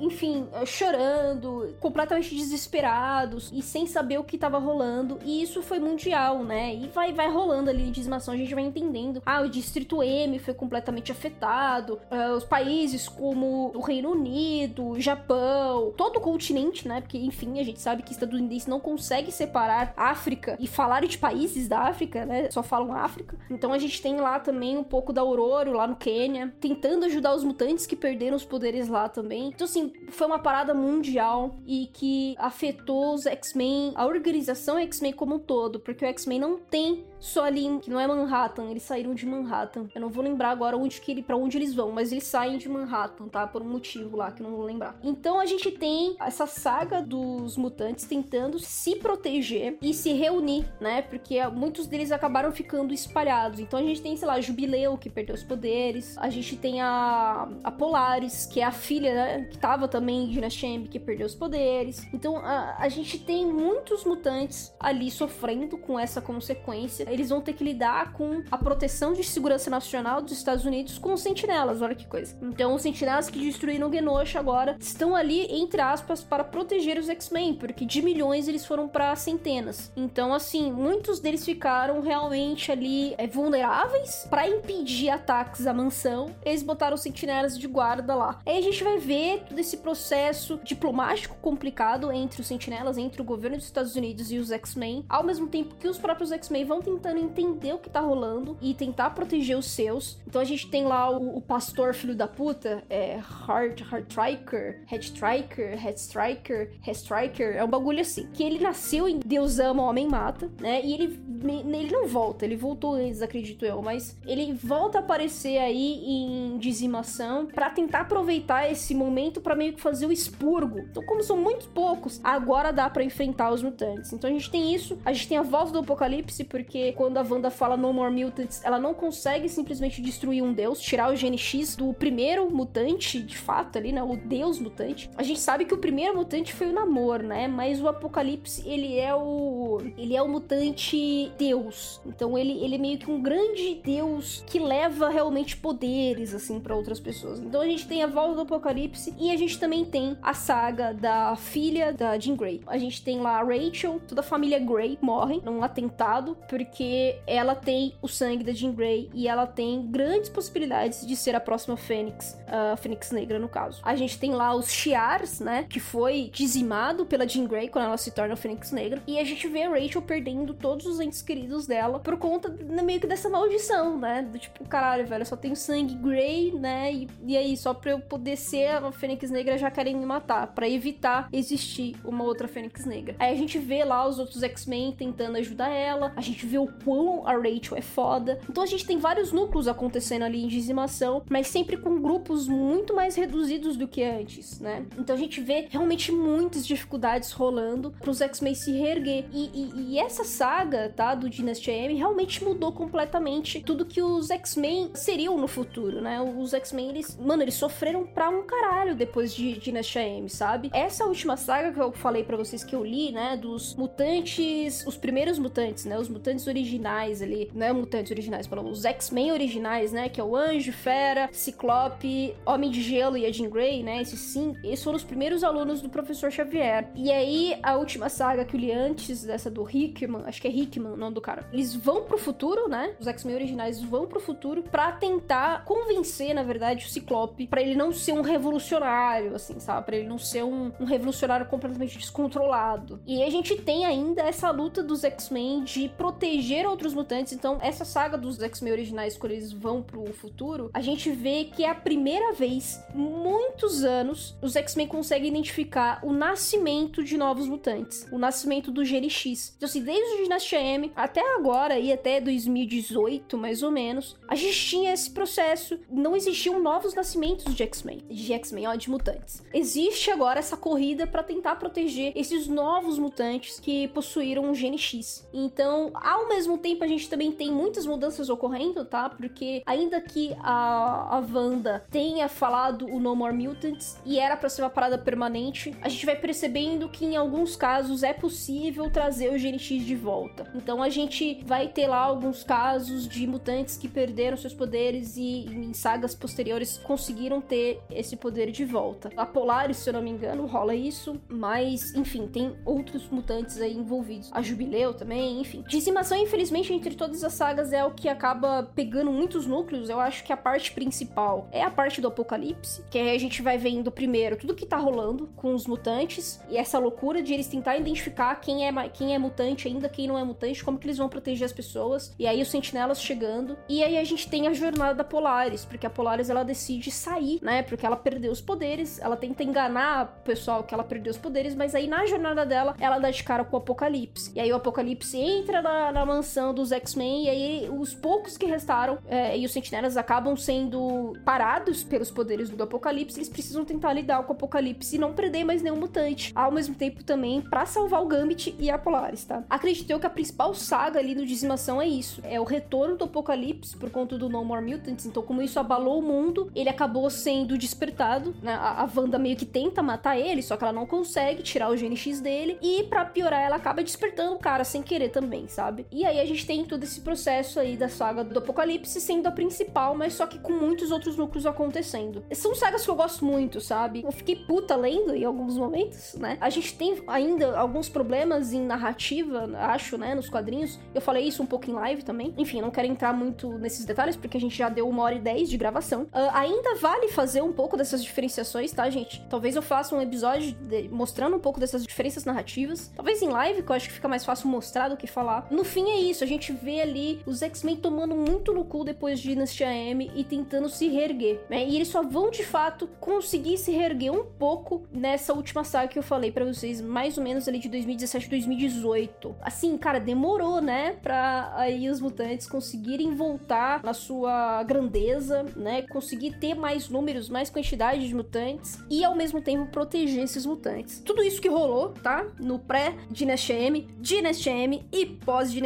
[0.00, 5.18] enfim, chorando, completamente desesperados e sem saber o que estava rolando.
[5.24, 6.74] E isso foi mundial, né?
[6.74, 9.22] E vai, vai rolando ali em dizimação, a gente vai entendendo.
[9.24, 15.92] Ah, o Distrito M foi completamente afetado, uh, os países como o Reino Unido, Japão,
[15.96, 17.00] todo o continente, né?
[17.00, 21.68] Porque, enfim, a gente sabe que estadunidense não consegue separar África e falar de países
[21.68, 22.50] da África, né?
[22.50, 23.36] Só falam África.
[23.50, 27.34] Então a gente tem lá também um pouco da Aurora, lá no Quênia, tentando ajudar
[27.34, 29.48] os mutantes que perderam os poderes lá também.
[29.48, 34.41] Então, assim, foi uma parada mundial e que afetou os X-Men, a organização
[34.78, 38.68] X-Men como um todo, porque o X-Men não tem só ali, que não é Manhattan,
[38.68, 39.86] eles saíram de Manhattan.
[39.94, 42.58] Eu não vou lembrar agora onde que ele, para onde eles vão, mas eles saem
[42.58, 43.46] de Manhattan, tá?
[43.46, 44.98] Por um motivo lá que eu não vou lembrar.
[45.04, 51.00] Então a gente tem essa saga dos mutantes tentando se proteger e se reunir, né?
[51.00, 53.60] Porque muitos deles acabaram ficando espalhados.
[53.60, 56.18] Então a gente tem, sei lá, Jubileu, que perdeu os poderes.
[56.18, 59.44] A gente tem a, a Polaris, que é a filha, né?
[59.48, 62.04] Que tava também em Dynasty M, que perdeu os poderes.
[62.12, 67.52] Então a, a gente tem muitos mutantes ali sofrendo com essa consequência eles vão ter
[67.52, 71.94] que lidar com a proteção de segurança nacional dos Estados Unidos com os sentinelas, olha
[71.94, 72.36] que coisa.
[72.42, 77.54] Então, os sentinelas que destruíram Genosha agora estão ali, entre aspas, para proteger os X-Men,
[77.54, 79.92] porque de milhões eles foram para centenas.
[79.96, 86.34] Então, assim, muitos deles ficaram realmente ali é, vulneráveis para impedir ataques à mansão.
[86.44, 88.38] Eles botaram sentinelas de guarda lá.
[88.46, 93.24] Aí a gente vai ver todo esse processo diplomático complicado entre os sentinelas, entre o
[93.24, 96.80] governo dos Estados Unidos e os X-Men, ao mesmo tempo que os próprios X-Men vão
[96.80, 100.18] tentar tentando entender o que tá rolando e tentar proteger os seus.
[100.26, 105.04] Então a gente tem lá o, o pastor filho da puta, é Hard, Striker, Head
[105.04, 108.28] Striker, Head Striker, Head Striker, é um bagulho assim.
[108.32, 110.80] Que ele nasceu em Deus ama, homem mata, né?
[110.84, 115.58] E ele, ele não volta, ele voltou antes, acredito eu, mas ele volta a aparecer
[115.58, 120.78] aí em dizimação para tentar aproveitar esse momento para meio que fazer o expurgo.
[120.78, 124.12] Então, como são muito poucos, agora dá para enfrentar os mutantes.
[124.12, 127.22] Então a gente tem isso, a gente tem a voz do apocalipse, porque quando a
[127.22, 131.76] Wanda fala No More Mutants, ela não consegue simplesmente destruir um deus, tirar o GNX
[131.76, 134.02] do primeiro mutante, de fato, ali, né?
[134.02, 135.10] O deus mutante.
[135.16, 137.48] A gente sabe que o primeiro mutante foi o Namor, né?
[137.48, 139.78] Mas o Apocalipse, ele é o.
[139.96, 142.00] Ele é o mutante deus.
[142.06, 146.74] Então ele, ele é meio que um grande deus que leva realmente poderes, assim, para
[146.74, 147.40] outras pessoas.
[147.40, 150.92] Então a gente tem a volta do Apocalipse e a gente também tem a saga
[150.92, 152.60] da filha da Jean Grey.
[152.66, 157.18] A gente tem lá a Rachel, toda a família Grey morre num atentado, porque porque
[157.26, 161.40] ela tem o sangue da Jean Grey e ela tem grandes possibilidades de ser a
[161.40, 163.82] próxima Fênix, a Fênix Negra no caso.
[163.84, 167.98] A gente tem lá os Shi'ars, né, que foi dizimado pela Jean Grey quando ela
[167.98, 171.20] se torna a Fênix Negra, e a gente vê a Rachel perdendo todos os entes
[171.20, 175.26] queridos dela por conta né, meio que dessa maldição, né, do tipo, caralho, velho, eu
[175.26, 179.30] só tenho sangue Grey, né, e, e aí, só pra eu poder ser a Fênix
[179.30, 183.14] Negra já querem me matar, para evitar existir uma outra Fênix Negra.
[183.18, 186.72] Aí a gente vê lá os outros X-Men tentando ajudar ela, a gente vê o
[186.84, 188.38] quão a Rachel é foda.
[188.48, 192.94] Então a gente tem vários núcleos acontecendo ali em dizimação, mas sempre com grupos muito
[192.94, 194.86] mais reduzidos do que antes, né?
[194.98, 199.24] Então a gente vê realmente muitas dificuldades rolando pros X-Men se reerguer.
[199.32, 204.30] E, e, e, essa saga, tá, do Dynasty M realmente mudou completamente tudo que os
[204.30, 206.20] X-Men seriam no futuro, né?
[206.20, 210.70] Os X-Men, eles, mano, eles sofreram pra um caralho depois de Dynasty M, sabe?
[210.72, 214.96] Essa última saga que eu falei para vocês que eu li, né, dos mutantes, os
[214.96, 219.92] primeiros mutantes, né, os mutantes originais ali, não é mutantes originais, pelo os X-Men originais,
[219.92, 220.08] né?
[220.08, 224.00] Que é o Anjo, Fera, Ciclope, Homem de Gelo e a Jean Grey, né?
[224.00, 226.88] Esses sim, esses foram os primeiros alunos do Professor Xavier.
[226.94, 230.50] E aí, a última saga que eu li antes dessa do Hickman, acho que é
[230.50, 232.94] Hickman o nome do cara, eles vão pro futuro, né?
[233.00, 237.74] Os X-Men originais vão pro futuro para tentar convencer, na verdade, o Ciclope para ele
[237.74, 239.86] não ser um revolucionário, assim, sabe?
[239.86, 243.00] Pra ele não ser um, um revolucionário completamente descontrolado.
[243.06, 247.32] E a gente tem ainda essa luta dos X-Men de proteger outros mutantes.
[247.32, 251.64] Então, essa saga dos X-Men originais, quando eles vão pro futuro, a gente vê que
[251.64, 258.06] é a primeira vez, muitos anos, os X-Men conseguem identificar o nascimento de novos mutantes,
[258.10, 259.54] o nascimento do Gene X.
[259.56, 264.34] Então, assim, desde o Dinastia M até agora e até 2018, mais ou menos, a
[264.34, 265.78] gente tinha esse processo.
[265.90, 269.42] Não existiam novos nascimentos de X-Men, de X-Men, ó, de mutantes.
[269.52, 275.28] Existe agora essa corrida para tentar proteger esses novos mutantes que possuíram o Gene X.
[275.32, 279.08] Então, ao mesmo tempo, a gente também tem muitas mudanças ocorrendo, tá?
[279.08, 284.48] Porque ainda que a, a Wanda tenha falado o No More Mutants e era para
[284.48, 289.32] ser uma parada permanente, a gente vai percebendo que em alguns casos é possível trazer
[289.32, 290.50] o Gene X de volta.
[290.54, 295.46] Então a gente vai ter lá alguns casos de mutantes que perderam seus poderes e
[295.46, 299.10] em sagas posteriores conseguiram ter esse poder de volta.
[299.16, 303.74] A Polaris, se eu não me engano, rola isso, mas enfim, tem outros mutantes aí
[303.74, 304.30] envolvidos.
[304.32, 305.64] A Jubileu também, enfim.
[305.68, 309.88] Dizimação, infelizmente, entre todas as sagas é o que acaba pegando muitos núcleos.
[309.88, 313.42] Eu acho que a parte principal é a parte do Apocalipse, que aí a gente
[313.42, 317.46] vai vendo primeiro tudo que tá rolando com os mutantes e essa loucura de eles
[317.46, 320.98] tentar identificar quem é, quem é mutante ainda, quem não é mutante, como que eles
[320.98, 322.14] vão proteger as pessoas.
[322.18, 323.56] E aí os sentinelas chegando.
[323.68, 327.38] E aí a gente tem a jornada da Polaris, porque a Polaris ela decide sair,
[327.42, 327.62] né?
[327.62, 331.54] Porque ela perdeu os poderes, ela tenta enganar o pessoal que ela perdeu os poderes,
[331.54, 334.32] mas aí na jornada dela, ela dá de cara com o Apocalipse.
[334.34, 338.46] E aí o Apocalipse entra na, na mansão dos X-Men, e aí os poucos que
[338.46, 343.92] restaram é, e os sentinelas acabam sendo parados pelos poderes do Apocalipse, eles precisam tentar
[343.92, 346.32] lidar com o Apocalipse e não perder mais nenhum mutante.
[346.34, 349.42] Ao mesmo tempo também para salvar o Gambit e a Polaris, tá?
[349.48, 352.20] Acredito eu que a principal saga ali do Dizimação é isso.
[352.24, 355.06] É o retorno do Apocalipse por conta do No More Mutants.
[355.06, 358.34] Então, como isso abalou o mundo, ele acabou sendo despertado.
[358.42, 358.52] Né?
[358.52, 361.76] A, a Wanda meio que tenta matar ele, só que ela não consegue tirar o
[361.76, 362.58] gene X dele.
[362.60, 365.86] E para piorar, ela acaba despertando o cara sem querer também, sabe?
[365.90, 369.30] E aí a gente tem todo esse processo aí da saga do Apocalipse sendo a
[369.30, 372.24] principal, mas só que com muitos outros núcleos acontecendo.
[372.32, 374.02] São sagas que eu gosto muito, sabe?
[374.04, 376.36] Eu fiquei puta lendo em alguns momentos, né?
[376.40, 380.14] A gente tem ainda alguns problemas em narrativa, acho, né?
[380.14, 380.78] Nos quadrinhos.
[380.94, 382.34] Eu falei isso um pouco em live também.
[382.36, 385.20] Enfim, não quero entrar muito nesses detalhes, porque a gente já deu uma hora e
[385.20, 386.02] dez de gravação.
[386.02, 389.24] Uh, ainda vale fazer um pouco dessas diferenciações, tá, gente?
[389.28, 390.88] Talvez eu faça um episódio de...
[390.88, 392.92] mostrando um pouco dessas diferenças narrativas.
[392.94, 395.46] Talvez em live, que eu acho que fica mais fácil mostrar do que falar.
[395.50, 399.20] No fim é isso, a gente vê ali os X-Men tomando muito no cu depois
[399.20, 401.66] de Dynasty M e tentando se reerguer, né?
[401.66, 405.98] E eles só vão de fato conseguir se reerguer um pouco nessa última saga que
[405.98, 409.34] eu falei para vocês, mais ou menos ali de 2017 2018.
[409.40, 416.32] Assim, cara, demorou, né, para aí os mutantes conseguirem voltar na sua grandeza, né, conseguir
[416.38, 421.00] ter mais números, mais quantidade de mutantes e ao mesmo tempo proteger esses mutantes.
[421.04, 422.26] Tudo isso que rolou, tá?
[422.38, 425.06] No pré-Dynasty M, Dynasty M e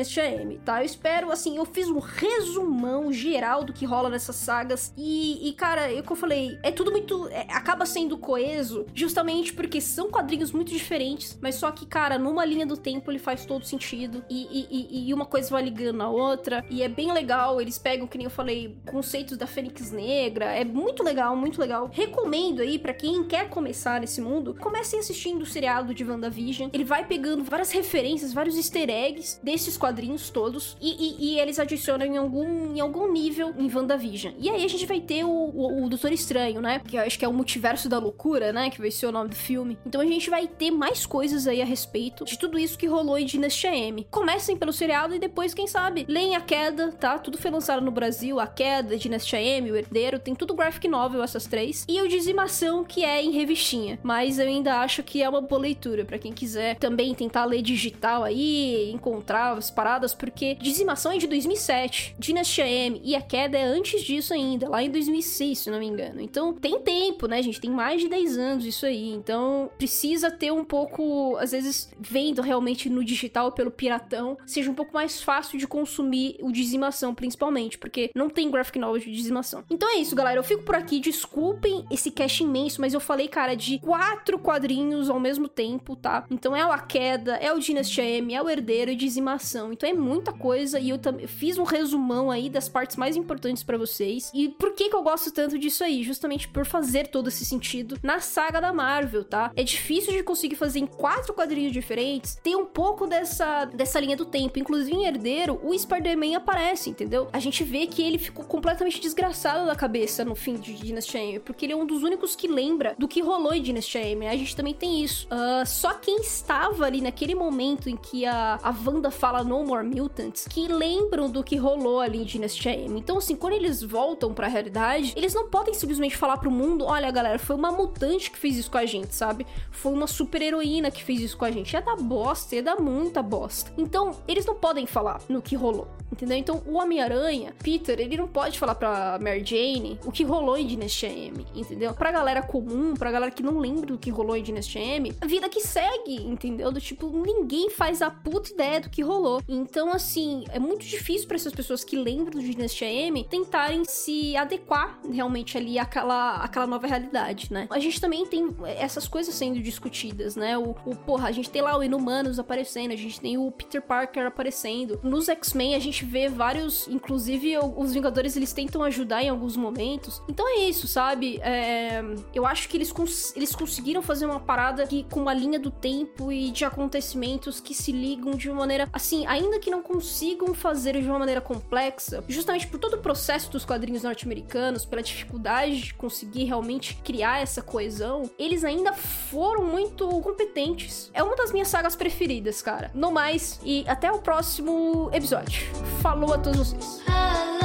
[0.06, 0.80] pós-Dynasty M, tá?
[0.80, 5.52] Eu espero, assim, eu fiz um resumão geral do que rola nessas sagas e, e
[5.52, 7.28] cara, é o que eu falei, é tudo muito.
[7.28, 12.44] É, acaba sendo coeso justamente porque são quadrinhos muito diferentes, mas só que, cara, numa
[12.44, 16.08] linha do tempo ele faz todo sentido e, e, e uma coisa vai ligando na
[16.08, 17.60] outra e é bem legal.
[17.60, 21.90] Eles pegam, que nem eu falei, conceitos da Fênix Negra, é muito legal, muito legal.
[21.92, 26.70] Recomendo aí para quem quer começar nesse mundo, comecem assistindo o seriado de WandaVision.
[26.72, 29.95] Ele vai pegando várias referências, vários easter eggs desses quadrinhos
[30.32, 34.34] todos e, e eles adicionam em algum, em algum nível em WandaVision.
[34.38, 36.80] E aí a gente vai ter o, o, o Doutor Estranho, né?
[36.80, 38.70] Que eu acho que é o multiverso da loucura, né?
[38.70, 39.78] Que vai ser o nome do filme.
[39.86, 43.18] Então a gente vai ter mais coisas aí a respeito de tudo isso que rolou
[43.18, 44.06] em Dynasty M.
[44.10, 47.18] Comecem pelo seriado e depois, quem sabe, leem A Queda, tá?
[47.18, 48.38] Tudo foi lançado no Brasil.
[48.40, 51.84] A Queda, Dynasty M, O Herdeiro, tem tudo graphic novel essas três.
[51.88, 53.98] E o Dizimação, que é em revistinha.
[54.02, 57.62] Mas eu ainda acho que é uma boa leitura para quem quiser também tentar ler
[57.62, 62.16] digital aí, encontrar as paradas, porque Dizimação é de 2007.
[62.18, 65.86] Dynasty M e A Queda é antes disso ainda, lá em 2006, se não me
[65.86, 66.20] engano.
[66.20, 67.60] Então tem tempo, né, gente?
[67.60, 69.10] Tem mais de 10 anos isso aí.
[69.10, 74.74] Então precisa ter um pouco, às vezes, vendo realmente no digital pelo piratão, seja um
[74.74, 79.64] pouco mais fácil de consumir o Dizimação, principalmente, porque não tem graphic novel de Dizimação.
[79.70, 80.38] Então é isso, galera.
[80.38, 81.00] Eu fico por aqui.
[81.00, 86.24] Desculpem esse cast imenso, mas eu falei, cara, de quatro quadrinhos ao mesmo tempo, tá?
[86.30, 89.72] Então é o A Queda, é o Dynasty M, é o Herdeiro e Dizimação.
[89.76, 93.76] Então é muita coisa e eu fiz um resumão aí das partes mais importantes para
[93.76, 94.30] vocês.
[94.34, 96.02] E por que que eu gosto tanto disso aí?
[96.02, 99.52] Justamente por fazer todo esse sentido na saga da Marvel, tá?
[99.54, 104.16] É difícil de conseguir fazer em quatro quadrinhos diferentes, tem um pouco dessa, dessa linha
[104.16, 104.58] do tempo.
[104.58, 107.28] Inclusive em Herdeiro, o Spider-Man aparece, entendeu?
[107.32, 111.40] A gente vê que ele ficou completamente desgraçado da cabeça no fim de Dynasty M,
[111.40, 114.26] porque ele é um dos únicos que lembra do que rolou em Dynasty M.
[114.26, 115.26] A gente também tem isso.
[115.26, 119.86] Uh, só quem estava ali naquele momento em que a, a Wanda fala No More
[119.86, 122.98] Mutants, que lembram do que rolou ali em Dynasty AM.
[122.98, 127.10] Então, assim, quando eles voltam pra realidade, eles não podem simplesmente falar pro mundo: olha,
[127.10, 129.46] galera, foi uma mutante que fez isso com a gente, sabe?
[129.70, 131.74] Foi uma super heroína que fez isso com a gente.
[131.76, 133.72] É da bosta, é da muita bosta.
[133.76, 136.36] Então, eles não podem falar no que rolou, entendeu?
[136.36, 140.66] Então, o Homem-Aranha, Peter, ele não pode falar pra Mary Jane o que rolou em
[140.66, 141.92] Dynasty AM, entendeu?
[141.94, 145.26] Pra galera comum, pra galera que não lembra do que rolou em Dynasty AM, a
[145.26, 146.70] vida que segue, entendeu?
[146.70, 149.42] Do tipo, ninguém faz a puta ideia do que rolou.
[149.56, 154.36] Então, assim, é muito difícil para essas pessoas que lembram de Dynasty AM tentarem se
[154.36, 157.66] adequar realmente ali àquela, àquela nova realidade, né?
[157.70, 160.58] A gente também tem essas coisas sendo discutidas, né?
[160.58, 163.80] O, o porra, a gente tem lá o Inumanos aparecendo, a gente tem o Peter
[163.80, 165.00] Parker aparecendo.
[165.02, 170.22] Nos X-Men a gente vê vários, inclusive os Vingadores eles tentam ajudar em alguns momentos.
[170.28, 171.38] Então é isso, sabe?
[171.42, 172.02] É,
[172.34, 175.70] eu acho que eles, cons eles conseguiram fazer uma parada que, com uma linha do
[175.70, 180.52] tempo e de acontecimentos que se ligam de uma maneira assim, ainda que não consigam
[180.52, 185.80] fazer de uma maneira complexa, justamente por todo o processo dos quadrinhos norte-americanos, pela dificuldade
[185.82, 191.10] de conseguir realmente criar essa coesão, eles ainda foram muito competentes.
[191.14, 192.90] É uma das minhas sagas preferidas, cara.
[192.94, 195.62] No mais, e até o próximo episódio.
[196.02, 197.55] Falou a todos vocês.